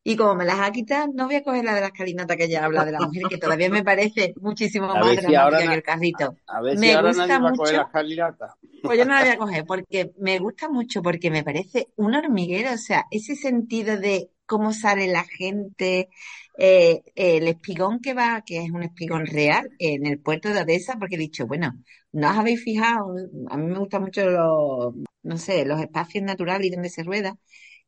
[0.04, 2.50] y como me las ha quitado, no voy a coger la de la escalinata que
[2.50, 5.76] ya habla de la mujer, que todavía me parece muchísimo más si ahora dramática que
[5.76, 6.38] el carrito.
[6.48, 7.78] A ver si Me ahora gusta nadie va a coger mucho.
[7.78, 8.58] la escalinata.
[8.84, 12.16] Pues yo no la voy a coger porque me gusta mucho, porque me parece un
[12.16, 16.10] hormiguero, o sea, ese sentido de cómo sale la gente,
[16.58, 20.96] eh, el espigón que va, que es un espigón real, en el puerto de Odessa,
[21.00, 21.74] porque he dicho, bueno,
[22.12, 23.14] ¿no os habéis fijado?
[23.50, 27.38] A mí me gustan mucho los, no sé, los espacios naturales y donde se rueda.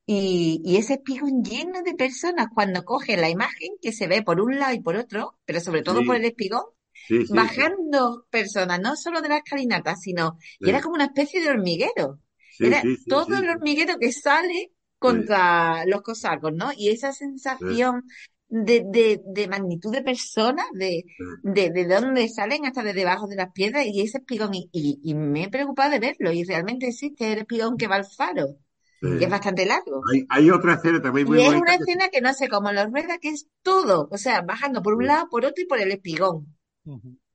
[0.06, 4.42] Y, y ese espigón lleno de personas cuando coge la imagen que se ve por
[4.42, 6.06] un lado y por otro, pero sobre todo Sí.
[6.08, 6.64] por el espigón,
[7.08, 11.42] Sí, sí, bajando personas, no solo de la escalinata, sino, y era como una especie
[11.42, 12.20] de hormiguero.
[12.60, 16.70] Era todo el hormiguero que sale contra los cosacos, ¿no?
[16.78, 18.04] Y esa sensación
[18.48, 21.06] de, de, de magnitud de personas, de,
[21.44, 24.54] de, de dónde salen hasta de debajo de las piedras y ese espigón.
[24.54, 27.96] Y, y, y me he preocupado de verlo y realmente existe el espigón que va
[27.96, 28.58] al faro,
[29.02, 29.08] Sí.
[29.18, 30.02] que es bastante largo.
[30.12, 32.70] Hay, hay otra escena también muy Y es una que- escena que no sé cómo
[32.74, 35.08] lo rueda, que es todo, o sea, bajando por un Sí.
[35.08, 36.54] lado, por otro y por el espigón.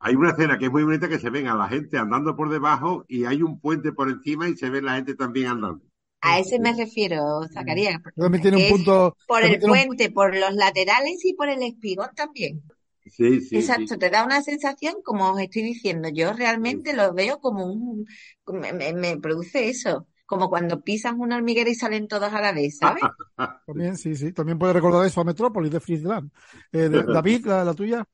[0.00, 2.50] Hay una escena que es muy bonita que se ven a la gente andando por
[2.50, 5.80] debajo y hay un puente por encima y se ve la gente también andando.
[6.26, 7.18] A ese me refiero,
[7.54, 8.00] Zacarías.
[8.16, 9.16] También tiene un punto.
[9.26, 12.62] por el un- puente, por los laterales y por el espigón también.
[13.06, 13.98] Sí, sí, Exacto, sí.
[13.98, 18.06] te da una sensación, como os estoy diciendo, yo realmente lo veo como un,
[18.48, 22.52] me, me- me produce eso, como cuando pisas una hormiguera y salen todos a la
[22.52, 23.10] vez, ¿sabes?
[23.66, 24.32] También, sí, sí.
[24.32, 26.30] También puede recordar eso a Metrópolis de Friesland.
[26.72, 28.04] Eh, David, la, la tuya.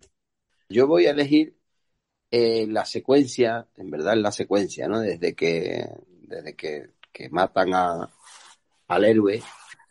[0.69, 1.57] Yo voy a elegir
[2.31, 5.01] eh, la secuencia, en verdad la secuencia, ¿no?
[5.01, 5.87] Desde que,
[6.23, 8.09] desde que, que matan a,
[8.89, 9.43] al héroe.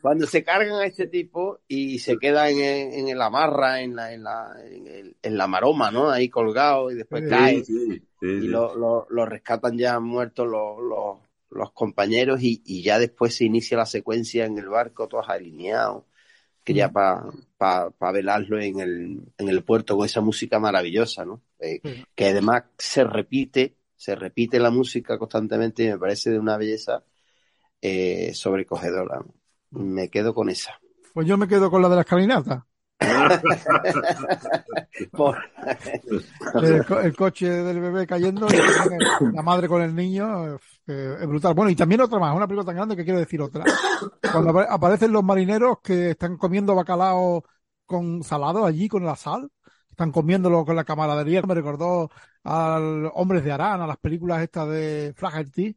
[0.01, 4.13] Cuando se cargan a este tipo y se queda en, en la marra, en la,
[4.13, 6.09] en la, en, el- en la maroma, ¿no?
[6.09, 9.99] Ahí colgado y después Sí, cae Sí, sí, sí, y lo, lo, lo rescatan ya
[9.99, 11.17] muertos los, los,
[11.49, 16.03] los compañeros y, y ya después se inicia la secuencia en el barco, todos alineados,
[16.63, 17.25] que ya para
[17.57, 21.41] pa, pa velarlo en el, en el puerto con esa música maravillosa, ¿no?
[21.59, 22.05] Eh, Sí.
[22.15, 27.03] que además se repite, se repite la música constantemente y me parece de una belleza
[27.81, 29.21] eh, sobrecogedora.
[29.71, 30.79] Me quedo con esa.
[31.13, 32.65] Pues yo me quedo con la de la escalinata.
[35.11, 35.37] Por-
[36.63, 40.55] El, co- el coche del bebé cayendo y la madre con el niño.
[40.55, 41.53] eh, es brutal.
[41.53, 43.65] Bueno, y también otra más, una película tan grande que quiero decir otra.
[44.31, 47.43] Cuando apa- aparecen los marineros que están comiendo bacalao
[47.85, 49.49] con salado allí, con la sal.
[49.99, 51.41] Están comiéndolo con la camaradería.
[51.41, 52.09] Me recordó
[52.45, 55.75] al Hombres de Arán, a las películas estas de Flaherty.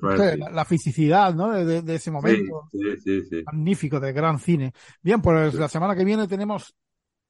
[0.00, 1.50] No sé, la, la fisicidad, ¿no?
[1.50, 2.68] De, ese momento.
[2.70, 3.42] sí, sí, sí.
[3.44, 4.72] Magnífico, de gran cine.
[5.02, 6.72] Bien, pues la semana que viene tenemos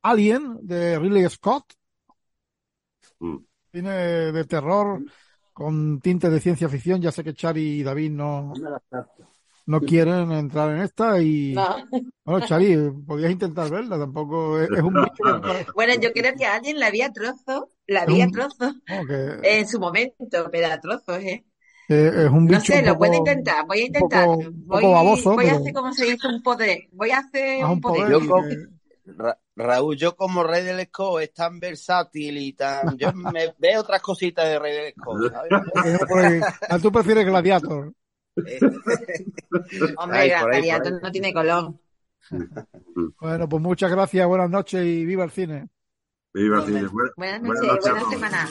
[0.02, 1.64] Alien de Ridley Scott.
[3.20, 3.36] Mm.
[3.72, 5.02] Cine de terror
[5.54, 7.00] con tintes de ciencia ficción.
[7.00, 8.52] Ya sé que Chari y David no,
[9.66, 11.76] no quieren entrar en esta y No.
[12.24, 12.76] bueno, Chari,
[13.06, 16.78] podías intentar verla, tampoco es, es un bicho que, Bueno, yo creo que a alguien
[16.80, 18.32] la había trozos, la había un-
[18.88, 21.44] no, que- en su momento, pero a trozos, ¿eh?
[21.88, 24.26] es un No bicho sé, un lo puedo intentar, voy a un intentar.
[24.26, 27.18] poco- un Voy, poco baboso, voy a hacer como se dice un poder, voy a
[27.18, 28.02] hacer haz un poder.
[28.04, 28.66] poder Yo y con- que-
[29.06, 32.96] Ra- Raúl, yo como Rey del Esco es tan versátil y tan...
[32.96, 35.50] Yo me veo otras cositas de Rey del Esco, ¿sabes?
[36.70, 37.92] ah, tú prefieres Gladiator.
[39.96, 40.68] Hombre, ahí, por ahí.
[41.02, 41.74] no tiene color.
[43.20, 45.68] Bueno, pues muchas gracias, buenas noches y viva el cine.
[46.32, 46.86] Viva el cine.
[46.88, 48.48] Buena- Buenas buenas noches, buena semana.